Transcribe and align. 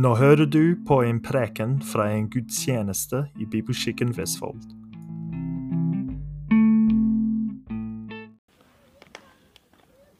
Nå 0.00 0.14
hører 0.16 0.46
du 0.48 0.78
på 0.88 1.02
en 1.04 1.18
preken 1.20 1.74
fra 1.84 2.06
en 2.14 2.28
gudstjeneste 2.32 3.18
i 3.36 3.44
Bibelskikken 3.52 4.14
Vestfold. 4.16 4.62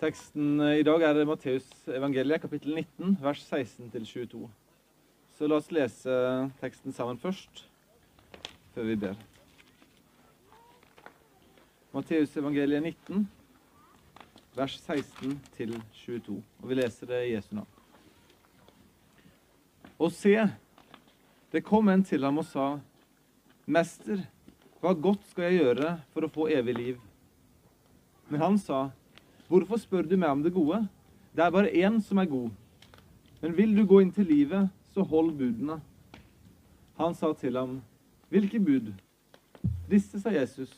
Teksten 0.02 0.60
i 0.66 0.84
dag 0.84 1.06
er 1.06 1.22
Matteus 1.24 1.70
evangeliet, 1.88 2.42
kapittel 2.44 2.76
19, 2.76 3.16
vers 3.24 3.46
16-22. 3.46 4.44
Så 5.38 5.48
la 5.48 5.62
oss 5.62 5.72
lese 5.72 6.20
teksten 6.60 6.92
sammen 6.92 7.16
først, 7.16 7.64
før 8.74 8.90
vi 8.90 9.00
ber. 9.06 9.26
Matteus 11.96 12.36
evangeliet 12.36 12.90
19, 12.92 13.28
vers 14.60 14.80
16-22. 14.84 16.40
Og 16.60 16.68
vi 16.68 16.82
leser 16.84 17.14
det 17.14 17.28
i 17.30 17.36
Jesu 17.38 17.54
navn. 17.54 17.79
Og 20.00 20.12
se, 20.16 20.32
det 21.52 21.64
kom 21.66 21.90
en 21.92 22.04
til 22.04 22.24
ham 22.24 22.40
og 22.40 22.46
sa, 22.48 22.70
Mester, 23.70 24.22
hva 24.80 24.94
godt 24.96 25.26
skal 25.28 25.50
jeg 25.50 25.60
gjøre 25.60 25.90
for 26.14 26.24
å 26.24 26.32
få 26.32 26.46
evig 26.56 26.74
liv? 26.78 26.96
Men 28.30 28.40
han 28.46 28.58
sa, 28.58 28.88
Hvorfor 29.50 29.80
spør 29.82 30.06
du 30.06 30.14
meg 30.14 30.30
om 30.30 30.42
det 30.44 30.54
gode? 30.54 30.78
Det 31.34 31.42
er 31.42 31.52
bare 31.52 31.72
én 31.74 31.96
som 32.06 32.20
er 32.22 32.28
god. 32.30 32.50
Men 33.42 33.56
vil 33.56 33.74
du 33.74 33.82
gå 33.84 33.98
inn 34.00 34.12
til 34.14 34.28
livet, 34.30 34.70
så 34.94 35.02
hold 35.02 35.32
budene. 35.34 35.80
Han 37.00 37.16
sa 37.18 37.32
til 37.34 37.58
ham, 37.58 37.80
Hvilke 38.30 38.60
bud? 38.62 38.92
Disse, 39.90 40.20
sa 40.22 40.30
Jesus. 40.30 40.70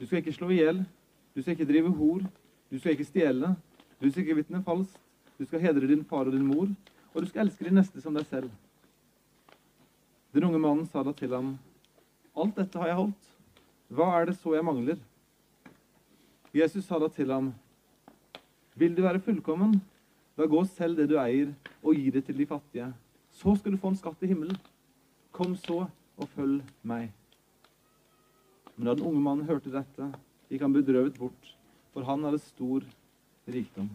Du 0.00 0.06
skal 0.06 0.18
ikke 0.18 0.34
slå 0.34 0.50
i 0.50 0.58
hjel. 0.58 0.82
Du 1.30 1.40
skal 1.40 1.54
ikke 1.54 1.68
drive 1.68 1.92
hor. 1.94 2.24
Du 2.68 2.78
skal 2.80 2.96
ikke 2.96 3.06
stjele. 3.06 3.54
Du 4.02 4.10
skal 4.10 4.24
ikke 4.24 4.40
vitne 4.42 4.64
falskt. 4.66 4.98
Du 5.38 5.46
skal 5.46 5.62
hedre 5.62 5.86
din 5.86 6.02
far 6.04 6.26
og 6.26 6.34
din 6.34 6.46
mor. 6.46 6.66
Og 7.12 7.22
du 7.22 7.28
skal 7.28 7.46
elske 7.46 7.66
din 7.66 7.76
neste 7.76 8.00
som 8.00 8.16
deg 8.16 8.24
selv. 8.28 8.50
Den 10.32 10.48
unge 10.48 10.60
mannen 10.60 10.88
sa 10.88 11.02
da 11.04 11.12
til 11.16 11.32
ham, 11.34 11.54
Alt 12.32 12.56
dette 12.56 12.80
har 12.80 12.88
jeg 12.88 12.96
holdt. 12.96 13.32
Hva 13.92 14.06
er 14.16 14.30
det 14.30 14.38
så 14.40 14.54
jeg 14.56 14.64
mangler? 14.64 15.00
Jesus 16.56 16.86
sa 16.88 16.96
da 17.00 17.10
til 17.12 17.28
ham, 17.32 17.50
vil 18.76 18.94
du 18.96 19.02
være 19.04 19.20
fullkommen, 19.20 19.74
da 20.36 20.48
gå 20.48 20.62
selv 20.72 20.96
det 20.96 21.10
du 21.10 21.18
eier, 21.20 21.50
og 21.84 21.96
gi 21.96 22.08
det 22.12 22.24
til 22.24 22.38
de 22.40 22.46
fattige. 22.48 22.88
Så 23.32 23.52
skal 23.58 23.74
du 23.74 23.80
få 23.80 23.92
en 23.92 23.98
skatt 24.00 24.24
i 24.24 24.30
himmelen. 24.30 24.56
Kom 25.32 25.52
så 25.60 25.82
og 26.16 26.30
følg 26.32 26.62
meg. 26.88 27.10
Men 28.76 28.88
da 28.88 28.96
den 28.96 29.08
unge 29.08 29.20
mannen 29.20 29.48
hørte 29.48 29.72
dette, 29.72 30.08
gikk 30.48 30.64
han 30.64 30.76
bedrøvet 30.76 31.20
bort, 31.20 31.52
for 31.92 32.08
han 32.08 32.24
hadde 32.24 32.40
stor 32.40 32.84
rikdom. 33.48 33.90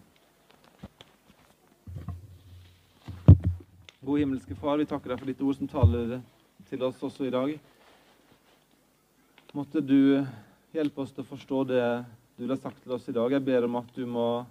Gode 4.08 4.22
himmelske 4.22 4.56
Far, 4.56 4.78
vi 4.80 4.86
takker 4.88 5.12
deg 5.12 5.20
for 5.20 5.28
ditt 5.28 5.42
ord 5.44 5.56
som 5.58 5.68
taler 5.68 6.12
til 6.70 6.84
oss 6.88 7.02
også 7.04 7.26
i 7.28 7.32
dag. 7.34 7.50
Måtte 9.52 9.82
du 9.84 10.24
hjelpe 10.72 11.04
oss 11.04 11.12
til 11.12 11.26
å 11.26 11.28
forstå 11.28 11.64
det 11.68 11.82
du 12.38 12.46
har 12.46 12.62
sagt 12.62 12.80
til 12.86 12.94
oss 12.96 13.10
i 13.12 13.16
dag. 13.18 13.36
Jeg 13.36 13.44
ber 13.44 13.68
om 13.68 13.76
at 13.82 13.90
du 13.92 14.06
må 14.08 14.46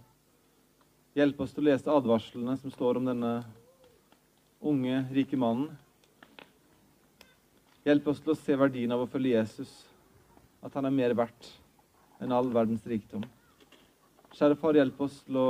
hjelpe 1.17 1.47
oss 1.47 1.57
til 1.57 1.65
å 1.65 1.71
lese 1.71 1.89
advarslene 1.89 2.59
som 2.61 2.75
står 2.75 3.01
om 3.01 3.09
denne 3.09 3.33
unge, 4.61 5.01
rike 5.17 5.41
mannen. 5.41 5.73
Hjelp 7.89 8.13
oss 8.13 8.20
til 8.20 8.35
å 8.35 8.39
se 8.43 8.61
verdien 8.61 8.93
av 8.93 9.07
å 9.07 9.09
følge 9.09 9.39
Jesus, 9.39 9.73
at 10.61 10.77
han 10.77 10.91
er 10.91 10.98
mer 11.01 11.17
verdt 11.17 11.48
enn 12.20 12.37
all 12.37 12.53
verdens 12.53 12.85
rikdom. 12.85 13.25
Kjære 14.37 14.61
far, 14.61 14.77
hjelp 14.77 15.01
oss 15.09 15.23
til 15.25 15.41
å 15.41 15.48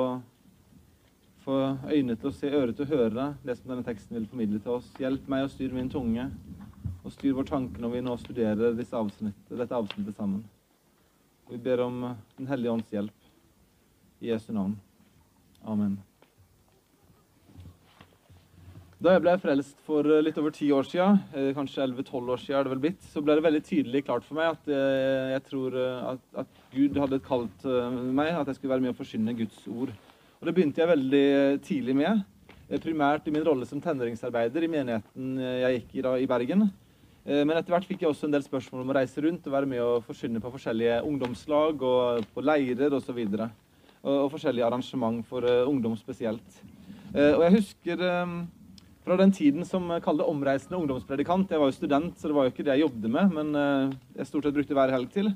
få 1.46 1.56
øyne 1.92 2.16
til 2.18 2.30
å 2.30 2.34
se, 2.34 2.50
øre 2.50 2.74
til 2.74 2.86
å 2.86 2.90
høre 2.90 3.26
det 3.46 3.54
som 3.58 3.70
denne 3.70 3.86
teksten 3.86 4.18
vil 4.18 4.26
formidle 4.30 4.58
til 4.62 4.80
oss. 4.80 4.88
Hjelp 4.98 5.28
meg 5.30 5.46
å 5.46 5.52
styre 5.52 5.76
min 5.76 5.90
tunge, 5.92 6.26
og 7.06 7.14
styr 7.14 7.36
vår 7.36 7.46
tanke 7.46 7.82
når 7.82 7.92
vi 7.92 8.02
nå 8.02 8.16
studerer 8.18 8.80
avsnitt, 8.98 9.38
dette 9.52 9.78
avsnittet 9.78 10.18
sammen. 10.18 10.42
Vi 11.46 11.60
ber 11.62 11.84
om 11.84 12.02
Den 12.36 12.50
hellige 12.50 12.72
ånds 12.72 12.90
hjelp. 12.90 13.30
I 14.20 14.32
Jesu 14.32 14.50
navn. 14.52 14.74
Amen. 15.62 15.98
Da 18.96 19.12
jeg 19.12 19.22
ble 19.22 19.34
frelst 19.38 19.76
for 19.84 20.08
litt 20.24 20.38
over 20.40 20.54
ti 20.56 20.70
år 20.72 20.86
siden, 20.88 21.18
eh, 21.36 21.50
kanskje 21.54 21.84
11-12 21.84 22.30
år 22.32 22.40
siden, 22.40 22.96
så 23.12 23.22
ble 23.22 23.36
det 23.36 23.44
veldig 23.44 23.62
tydelig 23.62 24.04
klart 24.06 24.24
for 24.24 24.40
meg 24.40 24.56
at 24.56 24.70
eh, 24.72 25.34
jeg 25.34 25.44
tror 25.50 25.76
eh, 25.76 26.06
at, 26.14 26.22
at 26.42 26.62
Gud 26.72 26.96
hadde 26.96 27.20
kalt 27.22 27.66
meg, 27.68 28.32
at 28.32 28.48
jeg 28.48 28.56
skulle 28.56 28.72
være 28.72 28.86
med 28.86 28.96
å 28.96 28.98
forsyne 28.98 29.36
Guds 29.36 29.60
ord. 29.68 29.92
Og 30.36 30.48
Det 30.48 30.52
begynte 30.52 30.82
jeg 30.82 30.90
veldig 30.90 31.28
tidlig 31.64 31.94
med, 31.96 32.18
primært 32.82 33.28
i 33.28 33.32
min 33.32 33.44
rolle 33.46 33.64
som 33.68 33.80
tenåringsarbeider 33.80 34.66
i 34.66 34.68
menigheten 34.68 35.38
jeg 35.40 35.78
gikk 35.78 35.94
i 35.96 36.02
da 36.04 36.12
i 36.20 36.26
Bergen. 36.28 36.66
Men 37.24 37.54
etter 37.56 37.72
hvert 37.72 37.86
fikk 37.88 38.04
jeg 38.04 38.10
også 38.10 38.28
en 38.28 38.34
del 38.34 38.44
spørsmål 38.44 38.82
om 38.84 38.92
å 38.92 38.96
reise 38.98 39.22
rundt 39.24 39.46
og 39.48 39.54
være 39.54 39.70
med 39.70 39.80
å 39.80 40.02
forsyne 40.04 40.42
på 40.42 40.52
forskjellige 40.52 41.00
ungdomslag 41.08 41.80
og 41.88 42.28
på 42.34 42.44
leirer 42.44 42.92
osv. 42.98 43.16
Og, 43.16 43.38
så 43.40 43.48
og, 44.04 44.28
forskjellige 44.34 44.68
arrangement 44.68 45.24
for 45.26 45.46
ungdom 45.64 45.96
spesielt. 45.98 46.60
Og 47.16 47.42
jeg 47.46 47.56
husker 47.56 48.04
fra 49.06 49.18
den 49.22 49.32
tiden 49.32 49.64
som 49.64 49.88
kalte 50.04 50.28
omreisende 50.28 50.78
ungdomspredikant. 50.82 51.50
Jeg 51.50 51.62
var 51.62 51.72
jo 51.72 51.78
student, 51.80 52.20
så 52.20 52.28
det 52.28 52.36
var 52.36 52.46
jo 52.46 52.52
ikke 52.52 52.66
det 52.66 52.76
jeg 52.76 52.84
jobbet 52.84 53.16
med, 53.16 53.34
men 53.40 53.98
jeg 54.18 54.28
stort 54.28 54.50
sett 54.50 54.58
brukte 54.58 54.76
hver 54.76 54.92
helg 54.92 55.16
til. 55.16 55.32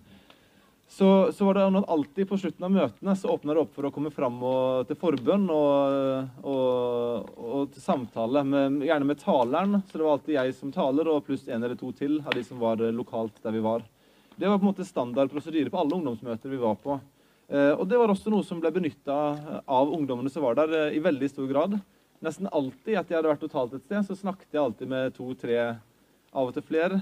Så, 0.91 1.33
så, 1.33 1.45
var 1.45 1.55
det 1.55 1.85
alltid 1.87 2.29
på 2.29 2.37
slutten 2.39 2.65
av 2.67 2.73
møtene 2.75 3.13
så 3.17 3.31
åpna 3.31 3.55
det 3.55 3.63
opp 3.63 3.77
for 3.77 3.87
å 3.87 3.93
komme 3.95 4.11
fram 4.11 4.41
og, 4.43 4.89
til 4.89 4.99
forbønn 4.99 5.45
og, 5.55 6.41
og, 6.43 7.29
og, 7.39 7.61
til 7.71 7.85
samtale, 7.85 8.43
med, 8.43 8.81
gjerne 8.89 9.07
med 9.07 9.21
taleren. 9.23 9.79
Så 9.87 10.01
det 10.01 10.03
var 10.03 10.17
alltid 10.17 10.35
jeg 10.35 10.57
som 10.59 10.73
taler, 10.75 11.13
og 11.13 11.23
pluss 11.29 11.47
en 11.47 11.63
eller 11.63 11.79
to 11.79 11.93
til 11.95 12.19
av 12.25 12.35
de 12.35 12.43
som 12.45 12.59
var 12.59 12.83
lokalt 12.91 13.39
der 13.45 13.55
vi 13.55 13.63
var. 13.63 13.87
Det 14.35 14.49
var 14.51 14.59
på 14.59 14.67
en 14.67 14.73
måte 14.73 14.89
standard 14.89 15.31
prosedyre 15.31 15.71
på 15.71 15.79
alle 15.79 15.95
ungdomsmøter 16.01 16.51
vi 16.51 16.59
var 16.59 16.75
på. 16.83 16.99
Eh, 17.51 17.73
og 17.77 17.87
det 17.91 17.99
var 18.03 18.11
også 18.11 18.31
noe 18.35 18.47
som 18.47 18.59
ble 18.63 18.71
benytta 18.75 19.21
av 19.63 19.95
ungdommene 19.95 20.31
som 20.33 20.43
var 20.43 20.59
der, 20.59 20.75
eh, 20.79 20.99
i 20.99 21.03
veldig 21.03 21.31
stor 21.31 21.47
grad. 21.51 21.79
Nesten 22.23 22.51
alltid 22.51 22.97
etter 22.97 23.15
jeg 23.15 23.19
hadde 23.21 23.31
vært 23.31 23.47
og 23.47 23.55
talt 23.55 23.79
et 23.79 23.87
sted, 23.87 24.07
så 24.07 24.19
snakket 24.19 24.55
jeg 24.55 24.63
alltid 24.63 24.91
med 24.91 25.15
to-tre, 25.15 25.61
av 26.31 26.47
og 26.47 26.55
til 26.55 26.63
flere, 26.63 27.01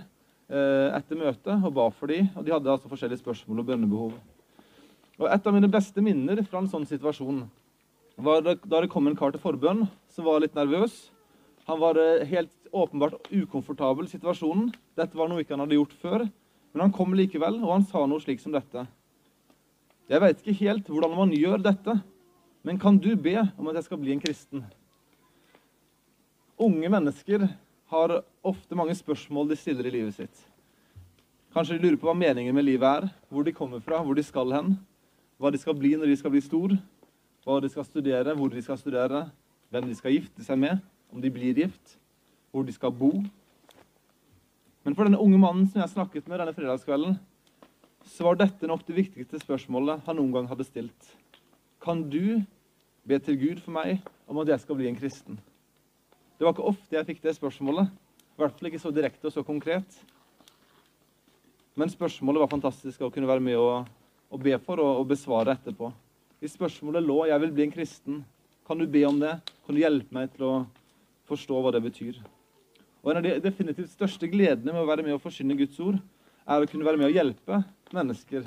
etter 0.48 1.18
møtet 1.20 1.64
og 1.64 1.74
ba 1.76 1.86
for 1.92 2.08
dem. 2.08 2.30
Og 2.36 2.44
de 2.44 2.54
hadde 2.54 2.72
altså 2.72 2.90
forskjellige 2.90 3.20
spørsmål 3.20 3.62
og 3.62 3.68
bønnebehov. 3.68 4.12
Og 5.18 5.26
Et 5.28 5.46
av 5.46 5.54
mine 5.54 5.70
beste 5.70 6.00
minner 6.00 6.40
fra 6.46 6.62
en 6.62 6.70
sånn 6.70 6.86
situasjon 6.88 7.42
var 8.18 8.42
da 8.42 8.80
det 8.80 8.90
kom 8.90 9.06
en 9.06 9.16
kar 9.18 9.30
til 9.34 9.42
forbønn 9.42 9.84
som 10.10 10.26
var 10.26 10.40
litt 10.42 10.56
nervøs. 10.56 11.10
Han 11.68 11.78
var 11.78 11.98
helt 12.26 12.54
åpenbart 12.72 13.28
ukomfortabel 13.30 14.06
i 14.06 14.12
situasjonen. 14.12 14.70
Dette 14.96 15.18
var 15.18 15.28
noe 15.30 15.42
ikke 15.42 15.54
han 15.54 15.64
hadde 15.66 15.78
gjort 15.78 15.96
før. 16.02 16.24
Men 16.72 16.84
han 16.84 16.94
kom 16.94 17.14
likevel, 17.16 17.60
og 17.64 17.72
han 17.72 17.86
sa 17.88 18.04
noe 18.06 18.22
slik 18.22 18.42
som 18.42 18.54
dette. 18.54 18.84
Jeg 20.08 20.22
veit 20.22 20.40
ikke 20.40 20.58
helt 20.62 20.88
hvordan 20.88 21.16
man 21.16 21.32
gjør 21.36 21.60
dette, 21.64 21.94
men 22.64 22.78
kan 22.80 22.96
du 23.00 23.10
be 23.16 23.36
om 23.58 23.68
at 23.68 23.78
jeg 23.78 23.86
skal 23.88 24.00
bli 24.00 24.14
en 24.14 24.22
kristen? 24.22 24.62
Unge 26.58 26.90
mennesker 26.90 27.44
har 27.88 28.18
ofte 28.44 28.76
mange 28.76 28.94
spørsmål 28.96 29.48
de 29.48 29.56
stiller 29.56 29.88
i 29.88 29.94
livet 29.94 30.16
sitt. 30.16 30.44
Kanskje 31.54 31.78
de 31.78 31.86
lurer 31.86 31.96
på 32.00 32.08
hva 32.10 32.16
meningen 32.16 32.54
med 32.54 32.66
livet 32.66 32.88
er, 32.88 33.08
hvor 33.32 33.46
de 33.46 33.54
kommer 33.56 33.80
fra, 33.80 34.02
hvor 34.04 34.16
de 34.16 34.24
skal 34.24 34.52
hen, 34.52 34.74
hva 35.40 35.52
de 35.54 35.60
skal 35.60 35.76
bli 35.78 35.94
når 35.96 36.10
de 36.10 36.18
skal 36.20 36.34
bli 36.34 36.42
stor, 36.44 36.74
hva 37.46 37.56
de 37.64 37.70
skal 37.72 37.86
studere, 37.88 38.34
hvor 38.36 38.52
de 38.52 38.62
skal 38.64 38.78
studere, 38.80 39.24
hvem 39.72 39.88
de 39.88 39.96
skal 39.96 40.12
gifte 40.12 40.44
seg 40.44 40.60
med, 40.60 40.84
om 41.08 41.22
de 41.24 41.32
blir 41.32 41.56
gift, 41.56 41.96
hvor 42.52 42.66
de 42.68 42.74
skal 42.76 42.92
bo. 42.92 43.14
Men 44.84 44.96
for 44.96 45.08
denne 45.08 45.20
unge 45.20 45.40
mannen 45.40 45.66
som 45.68 45.80
jeg 45.80 45.94
snakket 45.94 46.28
med 46.28 46.42
denne 46.42 46.56
fredagskvelden, 46.56 47.16
så 48.08 48.24
var 48.24 48.38
dette 48.40 48.68
nok 48.68 48.84
det 48.88 48.96
viktigste 48.96 49.40
spørsmålet 49.40 50.04
han 50.06 50.16
noen 50.20 50.34
gang 50.36 50.48
hadde 50.48 50.68
stilt. 50.68 51.12
Kan 51.80 52.04
du 52.12 52.40
be 53.08 53.18
til 53.20 53.36
Gud 53.40 53.60
for 53.64 53.72
meg 53.76 54.04
om 54.28 54.40
at 54.42 54.52
jeg 54.52 54.64
skal 54.64 54.76
bli 54.76 54.88
en 54.88 54.96
kristen? 54.96 55.40
Det 56.38 56.46
var 56.46 56.54
ikke 56.54 56.68
ofte 56.70 56.94
jeg 56.94 57.06
fikk 57.08 57.24
det 57.24 57.34
spørsmålet. 57.34 57.88
I 57.90 58.38
hvert 58.38 58.54
fall 58.54 58.68
ikke 58.70 58.78
så 58.78 58.92
direkte 58.94 59.26
og 59.26 59.34
så 59.34 59.42
konkret. 59.42 59.96
Men 61.74 61.90
spørsmålet 61.90 62.44
var 62.44 62.52
fantastisk 62.52 63.02
å 63.02 63.10
kunne 63.10 63.26
være 63.26 63.42
med 63.42 63.58
og, 63.58 63.88
og 64.30 64.44
be 64.44 64.54
for 64.62 64.78
og, 64.78 65.00
og, 65.00 65.08
besvare 65.10 65.56
etterpå. 65.58 65.90
Hvis 66.38 66.54
spørsmålet 66.54 67.02
lå 67.02 67.26
'Jeg 67.26 67.40
vil 67.40 67.52
bli 67.52 67.64
en 67.64 67.74
kristen', 67.74 68.22
kan 68.66 68.78
du 68.78 68.86
be 68.86 69.04
om 69.04 69.18
det? 69.18 69.40
Kan 69.66 69.74
du 69.74 69.80
hjelpe 69.80 70.14
meg 70.14 70.30
til 70.30 70.44
å 70.46 70.66
forstå 71.26 71.62
hva 71.62 71.72
det 71.72 71.82
betyr? 71.82 72.22
Og 73.02 73.10
En 73.10 73.16
av 73.16 73.22
de 73.22 73.40
definitivt 73.40 73.90
største 73.90 74.30
gledene 74.30 74.72
med 74.72 74.82
å 74.82 74.86
være 74.86 75.02
med 75.02 75.14
og 75.14 75.22
forsyne 75.22 75.58
Guds 75.58 75.80
ord, 75.80 75.98
er 76.46 76.62
å 76.62 76.66
kunne 76.70 76.84
være 76.84 76.98
med 76.98 77.10
og 77.10 77.14
hjelpe 77.18 77.64
mennesker 77.92 78.46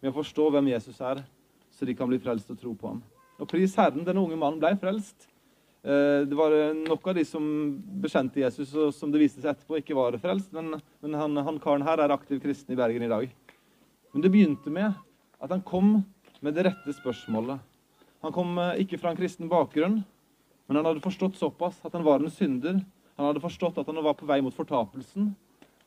med 0.00 0.10
å 0.10 0.16
forstå 0.16 0.50
hvem 0.50 0.68
Jesus 0.68 1.00
er, 1.00 1.24
så 1.70 1.84
de 1.84 1.94
kan 1.94 2.08
bli 2.08 2.18
frelst 2.18 2.50
og 2.50 2.58
tro 2.58 2.72
på 2.74 2.88
ham. 2.88 3.02
Og 3.38 3.48
pris 3.48 3.74
Herren, 3.76 4.04
denne 4.04 4.20
unge 4.20 4.36
mannen 4.36 4.60
ble 4.60 4.76
frelst. 4.80 5.28
Eh, 5.86 6.26
det 6.26 6.34
var 6.34 6.50
nok 6.74 7.04
av 7.06 7.14
de 7.14 7.22
som 7.22 7.44
bekjente 8.02 8.40
Jesus, 8.40 8.72
og 8.74 8.90
som 8.94 9.12
det 9.12 9.20
viste 9.22 9.38
seg 9.38 9.52
etterpå 9.52 9.78
ikke 9.78 9.94
var 9.94 10.16
frelst. 10.18 10.50
Men, 10.56 10.80
men 11.04 11.14
han, 11.14 11.38
han, 11.46 11.60
karen 11.62 11.86
her 11.86 12.02
er 12.02 12.14
aktiv 12.14 12.40
kristen 12.42 12.74
i 12.74 12.78
Bergen 12.78 13.04
i 13.06 13.10
dag. 13.12 13.30
Men 14.10 14.24
det 14.24 14.32
begynte 14.34 14.72
med 14.72 14.96
at 15.38 15.52
han 15.52 15.62
kom 15.62 16.00
med 16.42 16.56
det 16.56 16.64
rette 16.66 16.94
spørsmålet. 16.96 17.62
Han 18.26 18.34
kom 18.34 18.58
eh, 18.58 18.82
ikke 18.82 18.98
fra 18.98 19.12
en 19.12 19.20
kristen 19.20 19.50
bakgrunn. 19.52 20.00
Men 20.66 20.80
han 20.80 20.88
hadde 20.88 21.04
forstått 21.04 21.38
såpass 21.38 21.78
at 21.86 21.94
han 21.94 22.06
var 22.06 22.18
en 22.18 22.34
synder. 22.34 22.80
Han 23.14 23.28
hadde 23.28 23.44
forstått 23.44 23.78
at 23.78 23.86
han 23.86 24.02
var 24.02 24.16
på 24.18 24.26
vei 24.26 24.40
mot 24.42 24.54
fortapelsen. 24.56 25.30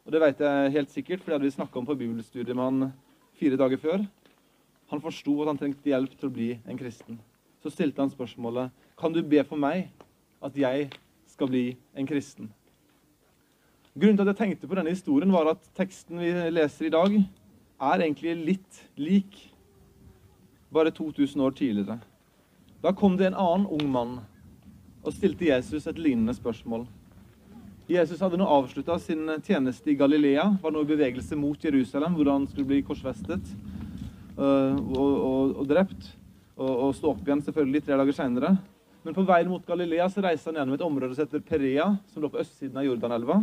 Og 0.07 0.13
det 0.15 0.21
vet 0.23 0.39
jeg 0.45 0.75
helt 0.77 0.93
sikkert, 0.93 1.19
for 1.19 1.33
det 1.33 1.41
hadde 1.41 1.49
vi 1.49 1.57
snakka 1.57 1.81
om 1.81 1.89
på 1.89 1.97
bibelstudiet 1.99 2.55
med 2.55 2.63
han 2.63 2.93
fire 3.35 3.59
dager 3.59 3.81
før. 3.83 4.07
Han 4.93 5.03
forsto 5.03 5.35
at 5.43 5.51
han 5.51 5.59
trengte 5.59 5.91
hjelp 5.91 6.15
til 6.15 6.31
å 6.31 6.33
bli 6.39 6.47
en 6.63 6.79
kristen. 6.79 7.19
Så 7.63 7.71
stilte 7.73 8.01
han 8.01 8.11
spørsmålet 8.11 8.71
kan 8.99 9.13
du 9.13 9.21
be 9.23 9.43
for 9.47 9.59
meg 9.59 9.89
at 10.43 10.55
jeg 10.57 10.89
skal 11.27 11.49
bli 11.51 11.65
en 11.95 12.07
kristen. 12.07 12.49
Grunnen 13.99 14.17
til 14.17 14.27
at 14.27 14.33
jeg 14.33 14.39
tenkte 14.39 14.67
på 14.67 14.77
denne 14.77 14.93
historien, 14.93 15.31
var 15.33 15.49
at 15.51 15.69
teksten 15.75 16.19
vi 16.21 16.29
leser 16.51 16.87
i 16.87 16.93
dag, 16.93 17.15
er 17.79 18.03
egentlig 18.03 18.35
litt 18.37 18.83
lik 18.99 19.39
bare 20.71 20.91
2000 20.91 21.41
år 21.41 21.55
tidligere. 21.57 21.99
Da 22.83 22.93
kom 22.95 23.17
det 23.17 23.27
en 23.27 23.39
annen 23.39 23.67
ung 23.67 23.87
mann 23.91 24.19
og 25.03 25.15
stilte 25.15 25.47
Jesus 25.47 25.87
et 25.87 25.99
lignende 25.99 26.35
spørsmål. 26.35 26.85
Jesus 27.89 28.21
hadde 28.21 28.37
nå 28.37 28.45
avslutta 28.45 28.99
sin 29.01 29.25
tjeneste 29.41 29.89
i 29.89 29.97
Galilea, 29.97 30.45
var 30.61 30.71
nå 30.71 30.83
i 30.85 30.91
bevegelse 30.91 31.35
mot 31.39 31.63
Jerusalem, 31.63 32.13
hvor 32.13 32.29
han 32.29 32.45
skulle 32.47 32.69
bli 32.69 32.83
korsfestet 32.85 33.55
øh, 34.37 34.75
og, 34.75 35.13
og, 35.25 35.55
og 35.63 35.69
drept. 35.71 36.11
Og, 36.59 36.71
og, 36.71 36.91
stå 36.97 37.13
opp 37.13 37.23
igjen 37.23 37.41
selvfølgelig 37.45 37.85
tre 37.85 37.97
dager 38.01 38.17
seinere. 38.17 38.51
Men 39.05 39.15
på 39.15 39.23
veien 39.23 39.47
mot 39.47 39.63
Galilea 39.63 40.09
så 40.11 40.23
reiste 40.25 40.51
han 40.51 40.59
gjennom 40.59 40.75
et 40.75 40.83
område 40.83 41.15
som 41.15 41.23
heter 41.23 41.43
Perea, 41.47 41.93
som 42.11 42.23
lå 42.23 42.31
på 42.33 42.41
østsiden 42.41 42.77
av 42.81 42.83
Jordanelva. 42.83 43.39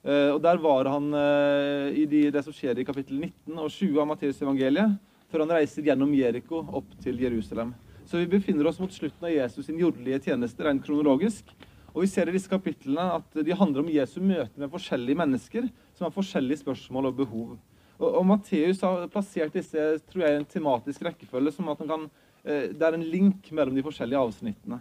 Uh, 0.00 0.30
og 0.32 0.40
Der 0.40 0.60
var 0.64 0.88
han 0.88 1.10
uh, 1.12 1.92
i 1.92 2.06
de, 2.08 2.22
det 2.32 2.40
som 2.46 2.56
skjer 2.56 2.80
i 2.80 2.86
kapittel 2.88 3.18
19 3.20 3.60
og 3.60 3.68
20 3.68 4.00
av 4.00 4.08
Matteusevangeliet, 4.08 4.96
før 5.28 5.44
han 5.44 5.52
reiser 5.58 5.84
gjennom 5.84 6.14
Jeriko 6.16 6.62
opp 6.80 6.96
til 7.04 7.20
Jerusalem. 7.20 7.74
Så 8.08 8.18
vi 8.18 8.30
befinner 8.32 8.66
oss 8.66 8.80
mot 8.80 8.90
slutten 8.90 9.28
av 9.28 9.34
Jesus 9.34 9.68
sin 9.68 9.78
jordelige 9.78 10.22
tjeneste 10.30 10.64
rent 10.64 10.82
kronologisk. 10.82 11.52
Og 11.92 12.04
vi 12.04 12.08
ser 12.10 12.30
i 12.30 12.34
disse 12.34 12.50
kapitlene 12.50 13.04
at 13.18 13.36
de 13.44 13.54
handler 13.54 13.84
om 13.84 13.92
Jesu 13.92 14.18
møte 14.22 14.58
med 14.58 14.70
forskjellige 14.72 15.18
mennesker 15.20 15.68
som 15.98 16.06
har 16.06 16.14
forskjellige 16.14 16.62
spørsmål 16.62 17.10
og 17.10 17.20
behov. 17.20 17.52
Og, 18.00 18.08
og 18.08 18.26
Matteus 18.26 18.80
har 18.84 19.08
plassert 19.12 19.54
disse 19.54 19.86
tror 20.10 20.24
jeg, 20.24 20.34
i 20.34 20.40
en 20.40 20.48
tematisk 20.48 21.04
rekkefølge, 21.04 21.52
som 21.54 21.68
at 21.72 21.82
han 21.82 21.90
kan, 21.90 22.06
eh, 22.06 22.29
det 22.44 22.86
er 22.86 22.96
en 22.96 23.04
link 23.04 23.50
mellom 23.52 23.76
de 23.76 23.84
forskjellige 23.84 24.20
avsnittene. 24.20 24.80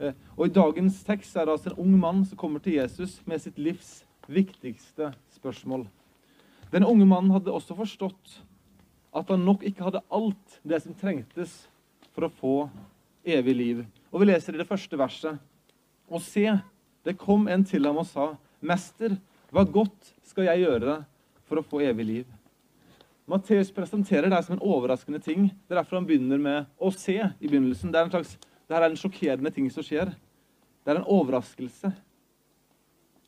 Eh, 0.00 0.16
og 0.36 0.46
I 0.48 0.54
dagens 0.54 1.02
tekst 1.04 1.36
er 1.36 1.46
det 1.46 1.54
altså 1.54 1.72
en 1.72 1.82
ung 1.84 1.96
mann 2.00 2.22
som 2.24 2.38
kommer 2.40 2.62
til 2.64 2.78
Jesus 2.78 3.18
med 3.28 3.42
sitt 3.42 3.58
livs 3.60 4.00
viktigste 4.30 5.12
spørsmål. 5.36 5.84
Den 6.72 6.86
unge 6.86 7.06
mannen 7.06 7.32
hadde 7.34 7.52
også 7.52 7.76
forstått 7.76 8.38
at 9.16 9.28
han 9.32 9.44
nok 9.44 9.64
ikke 9.66 9.84
hadde 9.84 10.04
alt 10.14 10.60
det 10.62 10.78
som 10.84 10.94
trengtes 10.96 11.52
for 12.14 12.26
å 12.26 12.34
få 12.40 12.54
evig 13.26 13.56
liv. 13.56 13.82
Og 14.10 14.22
Vi 14.22 14.30
leser 14.30 14.54
i 14.54 14.60
det 14.62 14.68
første 14.68 14.98
verset 14.98 15.40
og 16.10 16.22
se, 16.24 16.46
det 17.04 17.18
kom 17.18 17.46
en 17.48 17.64
til 17.64 17.86
ham 17.86 18.00
og 18.00 18.08
sa, 18.08 18.32
Mester, 18.60 19.14
hva 19.50 19.64
godt 19.66 20.14
skal 20.26 20.48
jeg 20.48 20.64
gjøre 20.64 21.00
for 21.48 21.60
å 21.60 21.66
få 21.66 21.82
evig 21.86 22.06
liv? 22.06 22.39
Matteus 23.30 23.68
presenterer 23.70 24.30
det 24.30 24.42
som 24.42 24.56
en 24.56 24.62
overraskende 24.66 25.20
ting. 25.22 25.44
Det 25.68 25.74
er 25.74 25.78
derfor 25.78 26.00
han 26.00 26.06
begynner 26.08 26.40
med 26.42 26.70
å 26.82 26.88
se 26.90 27.14
i 27.14 27.46
begynnelsen. 27.46 27.92
Det 27.92 28.00
er 28.00 28.08
en, 28.08 28.10
slags, 28.10 28.32
er 28.66 28.86
en 28.88 28.96
sjokkerende 28.98 29.52
ting 29.54 29.68
som 29.70 29.84
skjer. 29.86 30.10
Det 30.82 30.90
er 30.90 30.98
en 30.98 31.06
overraskelse. 31.06 31.92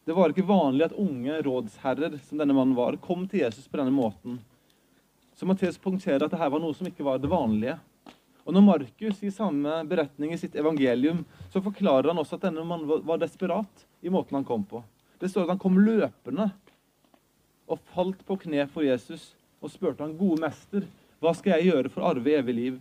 Det 0.03 0.17
var 0.17 0.33
ikke 0.33 0.49
vanlig 0.49 0.89
at 0.89 0.97
unge 0.99 1.37
rådsherrer 1.47 2.17
som 2.27 2.41
denne 2.41 2.57
mannen 2.57 2.75
var, 2.75 2.99
kom 3.05 3.29
til 3.31 3.45
Jesus 3.45 3.69
på 3.71 3.79
denne 3.79 3.95
måten. 3.95 4.41
Så 5.39 5.47
Matteus 5.47 5.79
punkterer 5.79 6.25
at 6.25 6.33
dette 6.33 6.49
var 6.51 6.63
noe 6.65 6.75
som 6.75 6.89
ikke 6.91 7.07
var 7.07 7.21
det 7.23 7.31
vanlige. 7.31 7.77
Og 8.43 8.57
Når 8.57 8.65
Markus 8.67 9.21
i 9.23 9.31
samme 9.31 9.77
beretning 9.87 10.33
i 10.35 10.41
sitt 10.41 10.57
evangelium 10.59 11.21
så 11.53 11.63
forklarer 11.63 12.11
han 12.11 12.19
også 12.19 12.41
at 12.41 12.49
denne 12.49 12.65
mannen 12.67 13.07
var 13.07 13.23
desperat 13.23 13.87
i 14.03 14.11
måten 14.11 14.41
han 14.41 14.49
kom 14.49 14.67
på. 14.67 14.83
Det 15.23 15.31
står 15.31 15.47
at 15.47 15.55
han 15.55 15.63
kom 15.63 15.79
løpende 15.79 16.49
og 17.71 17.79
falt 17.95 18.27
på 18.27 18.41
kne 18.43 18.67
for 18.67 18.83
Jesus 18.83 19.31
og 19.63 19.71
spurte 19.71 20.03
han, 20.05 20.17
gode 20.19 20.43
mester, 20.43 20.87
hva 21.23 21.33
skal 21.39 21.57
jeg 21.57 21.71
gjøre 21.71 21.93
for 21.93 22.03
å 22.03 22.11
arve 22.11 22.35
evig 22.35 22.55
liv? 22.57 22.81